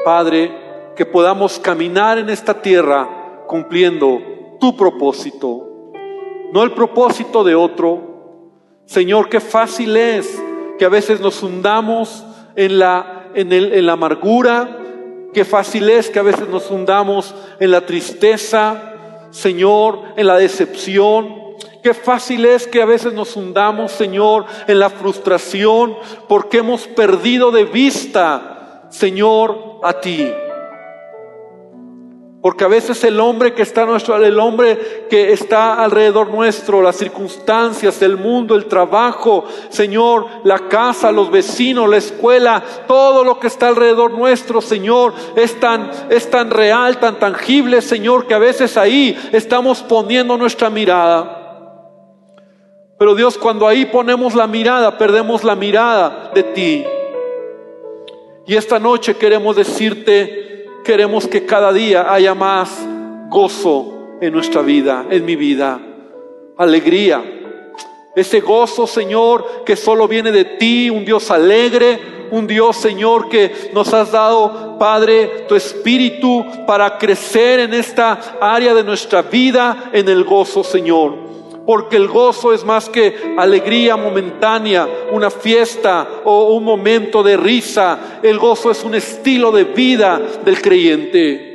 Padre, 0.03 0.51
que 0.95 1.05
podamos 1.05 1.59
caminar 1.59 2.17
en 2.17 2.29
esta 2.29 2.61
tierra 2.61 3.45
cumpliendo 3.47 4.19
tu 4.59 4.75
propósito, 4.75 5.91
no 6.51 6.63
el 6.63 6.71
propósito 6.71 7.43
de 7.43 7.55
otro. 7.55 8.11
Señor, 8.85 9.29
qué 9.29 9.39
fácil 9.39 9.95
es 9.95 10.41
que 10.77 10.85
a 10.85 10.89
veces 10.89 11.21
nos 11.21 11.41
hundamos 11.41 12.25
en 12.55 12.79
la, 12.79 13.31
en, 13.33 13.51
el, 13.51 13.73
en 13.73 13.85
la 13.85 13.93
amargura, 13.93 14.82
Qué 15.33 15.45
fácil 15.45 15.89
es 15.89 16.09
que 16.09 16.19
a 16.19 16.23
veces 16.23 16.47
nos 16.47 16.69
hundamos 16.69 17.33
en 17.59 17.71
la 17.71 17.85
tristeza, 17.85 18.93
Señor, 19.31 19.99
en 20.15 20.27
la 20.27 20.37
decepción. 20.37 21.41
Qué 21.81 21.93
fácil 21.93 22.45
es 22.45 22.67
que 22.67 22.81
a 22.81 22.85
veces 22.85 23.13
nos 23.13 23.35
hundamos, 23.35 23.91
Señor, 23.91 24.45
en 24.67 24.79
la 24.79 24.89
frustración 24.89 25.97
porque 26.27 26.59
hemos 26.59 26.87
perdido 26.87 27.51
de 27.51 27.65
vista, 27.65 28.87
Señor, 28.89 29.79
a 29.83 29.99
ti. 29.99 30.31
Porque 32.43 32.65
a 32.65 32.67
veces 32.67 33.01
el 33.05 33.21
hombre 33.21 33.53
que 33.53 33.61
está 33.61 33.85
nuestro, 33.85 34.17
el 34.17 34.37
hombre 34.37 35.07
que 35.09 35.31
está 35.31 35.81
alrededor 35.81 36.29
nuestro, 36.29 36.81
las 36.81 36.97
circunstancias, 36.97 38.01
el 38.01 38.17
mundo, 38.17 38.55
el 38.55 38.65
trabajo, 38.65 39.45
Señor, 39.69 40.25
la 40.43 40.67
casa, 40.67 41.13
los 41.13 41.31
vecinos, 41.31 41.89
la 41.89 41.95
escuela, 41.95 42.61
todo 42.85 43.23
lo 43.23 43.39
que 43.39 43.47
está 43.47 43.69
alrededor 43.69 44.11
nuestro, 44.11 44.59
Señor, 44.59 45.13
es 45.37 45.57
tan, 45.57 45.89
es 46.09 46.29
tan 46.29 46.51
real, 46.51 46.99
tan 46.99 47.17
tangible, 47.17 47.81
Señor, 47.81 48.27
que 48.27 48.33
a 48.33 48.39
veces 48.39 48.75
ahí 48.75 49.17
estamos 49.31 49.81
poniendo 49.81 50.35
nuestra 50.35 50.69
mirada. 50.69 51.39
Pero 52.99 53.15
Dios, 53.15 53.37
cuando 53.37 53.69
ahí 53.69 53.85
ponemos 53.85 54.35
la 54.35 54.47
mirada, 54.47 54.97
perdemos 54.97 55.45
la 55.45 55.55
mirada 55.55 56.31
de 56.35 56.43
ti. 56.43 56.83
Y 58.45 58.55
esta 58.57 58.79
noche 58.79 59.15
queremos 59.15 59.55
decirte, 59.55 60.42
Queremos 60.83 61.27
que 61.27 61.45
cada 61.45 61.71
día 61.71 62.11
haya 62.13 62.35
más 62.35 62.69
gozo 63.29 64.17
en 64.21 64.33
nuestra 64.33 64.61
vida, 64.61 65.05
en 65.09 65.25
mi 65.25 65.35
vida, 65.35 65.79
alegría. 66.57 67.23
Ese 68.15 68.41
gozo, 68.41 68.85
Señor, 68.85 69.63
que 69.65 69.75
solo 69.75 70.07
viene 70.07 70.31
de 70.31 70.45
ti, 70.45 70.89
un 70.89 71.05
Dios 71.05 71.31
alegre, 71.31 72.27
un 72.31 72.47
Dios, 72.47 72.77
Señor, 72.77 73.29
que 73.29 73.71
nos 73.73 73.93
has 73.93 74.11
dado, 74.11 74.77
Padre, 74.77 75.45
tu 75.47 75.55
espíritu 75.55 76.45
para 76.67 76.97
crecer 76.97 77.61
en 77.61 77.73
esta 77.73 78.37
área 78.41 78.73
de 78.73 78.83
nuestra 78.83 79.21
vida, 79.21 79.89
en 79.93 80.09
el 80.09 80.23
gozo, 80.23 80.63
Señor 80.63 81.23
porque 81.65 81.97
el 81.97 82.07
gozo 82.07 82.53
es 82.53 82.63
más 82.63 82.89
que 82.89 83.35
alegría 83.37 83.95
momentánea, 83.95 84.87
una 85.11 85.29
fiesta 85.29 86.21
o 86.25 86.53
un 86.53 86.63
momento 86.63 87.23
de 87.23 87.37
risa. 87.37 88.19
El 88.21 88.37
gozo 88.37 88.71
es 88.71 88.83
un 88.83 88.95
estilo 88.95 89.51
de 89.51 89.63
vida 89.63 90.21
del 90.43 90.61
creyente. 90.61 91.53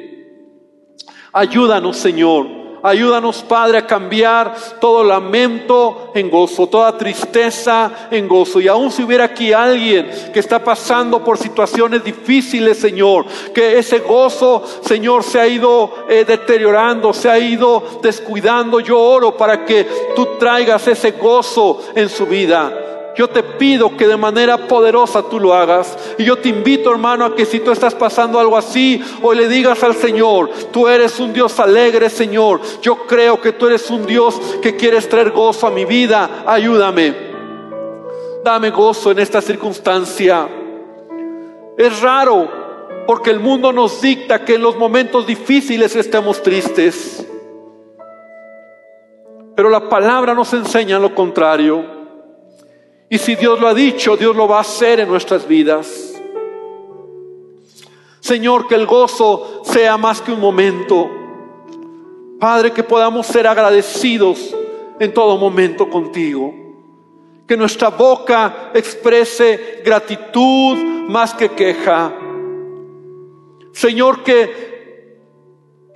Ayúdanos, 1.32 1.96
Señor, 1.96 2.57
Ayúdanos, 2.82 3.42
Padre, 3.42 3.78
a 3.78 3.86
cambiar 3.86 4.54
todo 4.80 5.02
lamento 5.02 6.12
en 6.14 6.30
gozo, 6.30 6.68
toda 6.68 6.96
tristeza 6.96 8.08
en 8.10 8.28
gozo. 8.28 8.60
Y 8.60 8.68
aun 8.68 8.90
si 8.90 9.02
hubiera 9.02 9.24
aquí 9.24 9.52
alguien 9.52 10.10
que 10.32 10.40
está 10.40 10.62
pasando 10.62 11.24
por 11.24 11.38
situaciones 11.38 12.04
difíciles, 12.04 12.78
Señor, 12.78 13.26
que 13.54 13.78
ese 13.78 13.98
gozo, 13.98 14.62
Señor, 14.82 15.24
se 15.24 15.40
ha 15.40 15.46
ido 15.46 16.06
eh, 16.08 16.24
deteriorando, 16.26 17.12
se 17.12 17.28
ha 17.28 17.38
ido 17.38 18.00
descuidando, 18.02 18.80
yo 18.80 18.98
oro 19.00 19.36
para 19.36 19.64
que 19.64 19.86
tú 20.14 20.36
traigas 20.38 20.86
ese 20.86 21.12
gozo 21.12 21.80
en 21.94 22.08
su 22.08 22.26
vida. 22.26 22.87
Yo 23.18 23.26
te 23.26 23.42
pido 23.42 23.96
que 23.96 24.06
de 24.06 24.16
manera 24.16 24.68
poderosa 24.68 25.24
tú 25.24 25.40
lo 25.40 25.52
hagas. 25.52 25.98
Y 26.18 26.24
yo 26.24 26.36
te 26.36 26.50
invito, 26.50 26.92
hermano, 26.92 27.24
a 27.24 27.34
que 27.34 27.44
si 27.44 27.58
tú 27.58 27.72
estás 27.72 27.92
pasando 27.92 28.38
algo 28.38 28.56
así, 28.56 29.02
hoy 29.22 29.36
le 29.36 29.48
digas 29.48 29.82
al 29.82 29.96
Señor, 29.96 30.48
tú 30.70 30.86
eres 30.86 31.18
un 31.18 31.32
Dios 31.32 31.58
alegre, 31.58 32.10
Señor. 32.10 32.60
Yo 32.80 33.08
creo 33.08 33.40
que 33.40 33.50
tú 33.50 33.66
eres 33.66 33.90
un 33.90 34.06
Dios 34.06 34.40
que 34.62 34.76
quieres 34.76 35.08
traer 35.08 35.32
gozo 35.32 35.66
a 35.66 35.70
mi 35.72 35.84
vida. 35.84 36.44
Ayúdame. 36.46 37.12
Dame 38.44 38.70
gozo 38.70 39.10
en 39.10 39.18
esta 39.18 39.40
circunstancia. 39.40 40.48
Es 41.76 42.00
raro 42.00 42.48
porque 43.04 43.30
el 43.30 43.40
mundo 43.40 43.72
nos 43.72 44.00
dicta 44.00 44.44
que 44.44 44.54
en 44.54 44.62
los 44.62 44.76
momentos 44.76 45.26
difíciles 45.26 45.96
estemos 45.96 46.40
tristes. 46.40 47.26
Pero 49.56 49.68
la 49.68 49.88
palabra 49.88 50.34
nos 50.34 50.52
enseña 50.54 51.00
lo 51.00 51.12
contrario. 51.16 51.97
Y 53.10 53.18
si 53.18 53.34
Dios 53.36 53.58
lo 53.60 53.68
ha 53.68 53.74
dicho, 53.74 54.16
Dios 54.16 54.36
lo 54.36 54.46
va 54.46 54.58
a 54.58 54.60
hacer 54.60 55.00
en 55.00 55.08
nuestras 55.08 55.48
vidas. 55.48 56.14
Señor, 58.20 58.68
que 58.68 58.74
el 58.74 58.86
gozo 58.86 59.62
sea 59.64 59.96
más 59.96 60.20
que 60.20 60.32
un 60.32 60.40
momento. 60.40 61.08
Padre, 62.38 62.72
que 62.72 62.82
podamos 62.82 63.26
ser 63.26 63.46
agradecidos 63.46 64.54
en 65.00 65.14
todo 65.14 65.38
momento 65.38 65.88
contigo. 65.88 66.52
Que 67.46 67.56
nuestra 67.56 67.88
boca 67.88 68.70
exprese 68.74 69.80
gratitud 69.82 70.76
más 71.08 71.32
que 71.32 71.48
queja. 71.50 72.12
Señor, 73.72 74.22
que 74.22 74.67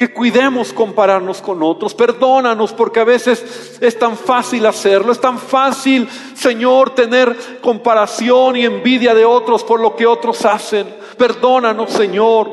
que 0.03 0.13
cuidemos 0.13 0.73
compararnos 0.73 1.41
con 1.41 1.63
otros. 1.63 1.95
Perdónanos 1.95 2.73
porque 2.73 2.99
a 2.99 3.05
veces 3.05 3.79
es 3.81 3.97
tan 3.97 4.17
fácil 4.17 4.67
hacerlo, 4.67 5.13
es 5.13 5.21
tan 5.21 5.39
fácil, 5.39 6.09
Señor, 6.35 6.91
tener 6.91 7.61
comparación 7.61 8.57
y 8.57 8.65
envidia 8.65 9.15
de 9.15 9.25
otros 9.25 9.63
por 9.63 9.79
lo 9.79 9.95
que 9.95 10.05
otros 10.05 10.45
hacen. 10.45 10.93
Perdónanos, 11.17 11.93
Señor. 11.93 12.51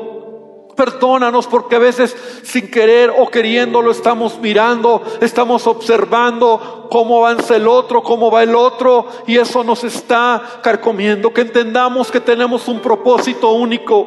Perdónanos 0.76 1.48
porque 1.48 1.74
a 1.74 1.80
veces 1.80 2.16
sin 2.44 2.70
querer 2.70 3.12
o 3.18 3.26
queriendo 3.26 3.82
lo 3.82 3.90
estamos 3.90 4.38
mirando, 4.38 5.02
estamos 5.20 5.66
observando 5.66 6.86
cómo 6.88 7.26
avanza 7.26 7.56
el 7.56 7.66
otro, 7.66 8.04
cómo 8.04 8.30
va 8.30 8.44
el 8.44 8.54
otro 8.54 9.08
y 9.26 9.38
eso 9.38 9.64
nos 9.64 9.82
está 9.82 10.60
carcomiendo. 10.62 11.34
Que 11.34 11.40
entendamos 11.40 12.12
que 12.12 12.20
tenemos 12.20 12.68
un 12.68 12.78
propósito 12.78 13.50
único, 13.50 14.06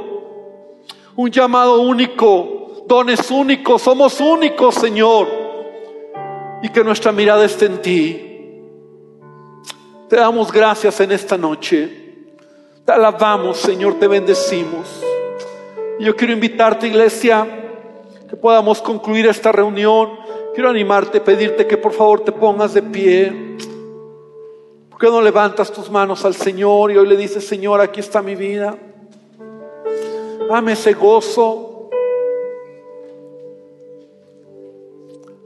un 1.17 1.29
llamado 1.29 1.81
único, 1.81 2.62
dones 2.87 3.29
únicos, 3.31 3.81
somos 3.81 4.19
únicos, 4.19 4.75
Señor. 4.75 5.27
Y 6.61 6.69
que 6.69 6.83
nuestra 6.83 7.11
mirada 7.11 7.43
esté 7.45 7.65
en 7.65 7.81
ti. 7.81 8.29
Te 10.09 10.15
damos 10.15 10.51
gracias 10.51 10.99
en 10.99 11.11
esta 11.11 11.37
noche. 11.37 12.03
Te 12.85 12.91
alabamos, 12.91 13.57
Señor, 13.57 13.95
te 13.99 14.07
bendecimos. 14.07 15.01
Yo 15.99 16.15
quiero 16.15 16.33
invitarte, 16.33 16.87
iglesia, 16.87 17.47
que 18.29 18.35
podamos 18.35 18.81
concluir 18.81 19.25
esta 19.27 19.51
reunión. 19.51 20.19
Quiero 20.53 20.69
animarte, 20.69 21.19
pedirte 21.21 21.65
que 21.65 21.77
por 21.77 21.93
favor 21.93 22.21
te 22.21 22.31
pongas 22.31 22.73
de 22.73 22.83
pie. 22.83 23.57
¿Por 24.89 24.99
qué 24.99 25.07
no 25.07 25.21
levantas 25.21 25.71
tus 25.71 25.89
manos 25.89 26.23
al 26.25 26.35
Señor 26.35 26.91
y 26.91 26.97
hoy 26.97 27.07
le 27.07 27.17
dices, 27.17 27.47
Señor, 27.47 27.81
aquí 27.81 27.99
está 27.99 28.21
mi 28.21 28.35
vida? 28.35 28.75
Dame 30.47 30.73
ese 30.73 30.93
gozo. 30.93 31.72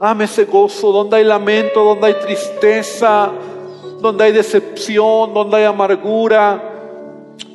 Dame 0.00 0.24
ese 0.24 0.44
gozo 0.44 0.92
donde 0.92 1.16
hay 1.16 1.24
lamento, 1.24 1.82
donde 1.82 2.06
hay 2.06 2.14
tristeza, 2.14 3.32
donde 4.00 4.24
hay 4.24 4.32
decepción, 4.32 5.34
donde 5.34 5.56
hay 5.56 5.64
amargura. 5.64 6.62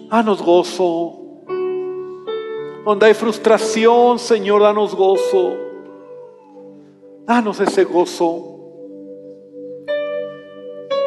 Danos 0.09 0.41
gozo. 0.41 1.19
Donde 2.85 3.05
hay 3.05 3.13
frustración, 3.13 4.19
Señor, 4.19 4.61
danos 4.61 4.93
gozo. 4.93 5.53
Danos 7.25 7.61
ese 7.61 7.85
gozo. 7.85 8.49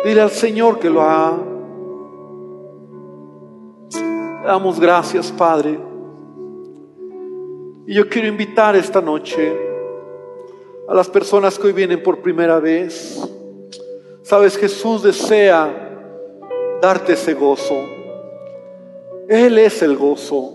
Dile 0.06 0.22
al 0.22 0.30
Señor 0.30 0.78
que 0.78 0.88
lo 0.88 1.02
ha. 1.02 1.38
damos 4.46 4.80
gracias, 4.80 5.30
Padre. 5.32 5.78
Y 7.86 7.94
yo 7.94 8.08
quiero 8.08 8.28
invitar 8.28 8.74
esta 8.74 9.02
noche 9.02 9.75
a 10.88 10.94
las 10.94 11.08
personas 11.08 11.58
que 11.58 11.66
hoy 11.66 11.72
vienen 11.72 12.02
por 12.02 12.22
primera 12.22 12.60
vez 12.60 13.20
Sabes, 14.26 14.58
Jesús 14.58 15.04
desea 15.04 15.70
darte 16.82 17.12
ese 17.12 17.32
gozo. 17.34 17.76
Él 19.28 19.56
es 19.56 19.82
el 19.82 19.96
gozo. 19.96 20.52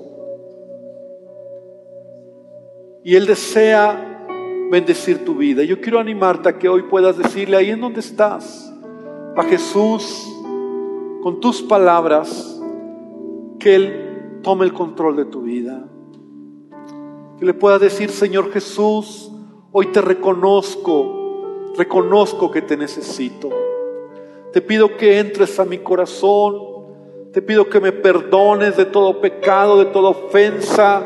Y 3.02 3.16
Él 3.16 3.26
desea 3.28 4.28
bendecir 4.70 5.24
tu 5.24 5.36
vida. 5.36 5.64
Yo 5.64 5.80
quiero 5.80 6.00
animarte 6.00 6.50
a 6.50 6.60
que 6.60 6.68
hoy 6.68 6.82
puedas 6.82 7.18
decirle 7.18 7.56
ahí 7.56 7.70
en 7.70 7.80
donde 7.80 8.02
estás, 8.02 8.70
a 9.38 9.44
Jesús, 9.44 10.22
con 11.24 11.40
tus 11.40 11.62
palabras, 11.62 12.62
que 13.58 13.74
Él 13.74 14.40
tome 14.44 14.66
el 14.66 14.74
control 14.74 15.16
de 15.16 15.24
tu 15.24 15.44
vida. 15.44 15.88
Que 17.40 17.46
le 17.46 17.54
puedas 17.54 17.80
decir, 17.80 18.10
Señor 18.10 18.52
Jesús, 18.52 19.31
hoy 19.72 19.88
te 19.88 20.02
reconozco 20.02 21.22
Reconozco 21.76 22.52
que 22.52 22.62
te 22.62 22.76
necesito. 22.76 23.50
Te 24.52 24.62
pido 24.62 24.98
que 24.98 25.20
entres 25.20 25.60
a 25.60 25.66
mi 25.66 25.78
corazón. 25.78 26.60
Te 27.32 27.42
pido 27.42 27.70
que 27.70 27.80
me 27.80 27.94
perdones 27.94 28.76
de 28.76 28.86
todo 28.86 29.22
pecado, 29.22 29.80
de 29.80 29.86
toda 29.86 30.10
ofensa. 30.10 31.04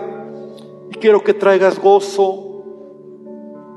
Y 0.90 0.96
quiero 0.96 1.24
que 1.24 1.34
traigas 1.34 1.80
gozo 1.80 2.64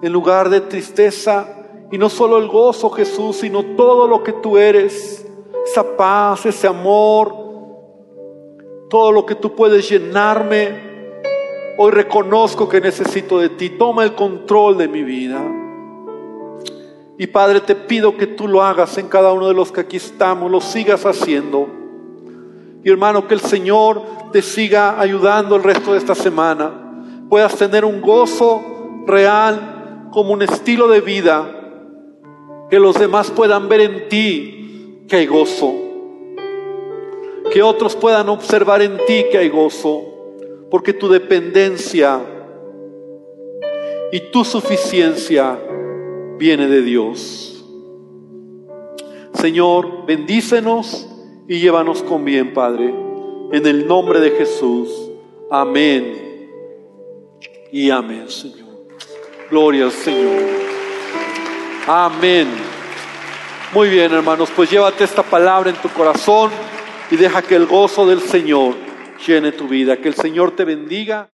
en 0.02 0.12
lugar 0.12 0.48
de 0.48 0.62
tristeza. 0.62 1.46
Y 1.92 1.98
no 1.98 2.08
solo 2.08 2.38
el 2.38 2.48
gozo, 2.48 2.90
Jesús, 2.90 3.36
sino 3.36 3.76
todo 3.76 4.08
lo 4.08 4.22
que 4.22 4.32
tú 4.32 4.56
eres. 4.56 5.26
Esa 5.66 5.96
paz, 5.96 6.46
ese 6.46 6.66
amor. 6.66 7.34
Todo 8.88 9.12
lo 9.12 9.26
que 9.26 9.34
tú 9.34 9.54
puedes 9.54 9.88
llenarme. 9.90 10.87
Hoy 11.80 11.92
reconozco 11.92 12.68
que 12.68 12.80
necesito 12.80 13.38
de 13.38 13.50
ti. 13.50 13.70
Toma 13.70 14.02
el 14.02 14.16
control 14.16 14.76
de 14.76 14.88
mi 14.88 15.04
vida. 15.04 15.40
Y 17.16 17.28
Padre, 17.28 17.60
te 17.60 17.76
pido 17.76 18.16
que 18.16 18.26
tú 18.26 18.48
lo 18.48 18.64
hagas 18.64 18.98
en 18.98 19.06
cada 19.06 19.32
uno 19.32 19.46
de 19.46 19.54
los 19.54 19.70
que 19.70 19.82
aquí 19.82 19.96
estamos, 19.96 20.50
lo 20.50 20.60
sigas 20.60 21.06
haciendo. 21.06 21.68
Y 22.82 22.90
hermano, 22.90 23.28
que 23.28 23.34
el 23.34 23.40
Señor 23.40 24.02
te 24.32 24.42
siga 24.42 24.98
ayudando 25.00 25.54
el 25.54 25.62
resto 25.62 25.92
de 25.92 25.98
esta 25.98 26.16
semana. 26.16 26.72
Puedas 27.28 27.54
tener 27.54 27.84
un 27.84 28.00
gozo 28.00 29.04
real 29.06 30.08
como 30.12 30.32
un 30.32 30.42
estilo 30.42 30.88
de 30.88 31.00
vida. 31.00 31.46
Que 32.70 32.80
los 32.80 32.98
demás 32.98 33.30
puedan 33.30 33.68
ver 33.68 33.82
en 33.82 34.08
ti 34.08 35.04
que 35.08 35.14
hay 35.14 35.26
gozo. 35.26 35.74
Que 37.52 37.62
otros 37.62 37.94
puedan 37.94 38.28
observar 38.30 38.82
en 38.82 38.96
ti 39.06 39.26
que 39.30 39.38
hay 39.38 39.48
gozo. 39.48 40.17
Porque 40.70 40.92
tu 40.92 41.08
dependencia 41.08 42.20
y 44.12 44.20
tu 44.30 44.44
suficiencia 44.44 45.58
viene 46.38 46.66
de 46.66 46.82
Dios. 46.82 47.64
Señor, 49.34 50.06
bendícenos 50.06 51.08
y 51.46 51.60
llévanos 51.60 52.02
con 52.02 52.24
bien, 52.24 52.52
Padre. 52.52 52.92
En 53.52 53.66
el 53.66 53.86
nombre 53.86 54.20
de 54.20 54.30
Jesús. 54.32 54.90
Amén. 55.50 56.50
Y 57.70 57.90
amén, 57.90 58.28
Señor. 58.28 58.68
Gloria 59.50 59.84
al 59.84 59.92
Señor. 59.92 60.42
Amén. 61.86 62.48
Muy 63.72 63.88
bien, 63.88 64.12
hermanos, 64.12 64.50
pues 64.54 64.70
llévate 64.70 65.04
esta 65.04 65.22
palabra 65.22 65.70
en 65.70 65.76
tu 65.76 65.88
corazón 65.90 66.50
y 67.10 67.16
deja 67.16 67.42
que 67.42 67.54
el 67.54 67.66
gozo 67.66 68.06
del 68.06 68.20
Señor 68.20 68.87
llene 69.26 69.52
tu 69.52 69.68
vida. 69.68 69.96
Que 69.96 70.08
el 70.08 70.14
Señor 70.14 70.54
te 70.54 70.64
bendiga. 70.64 71.26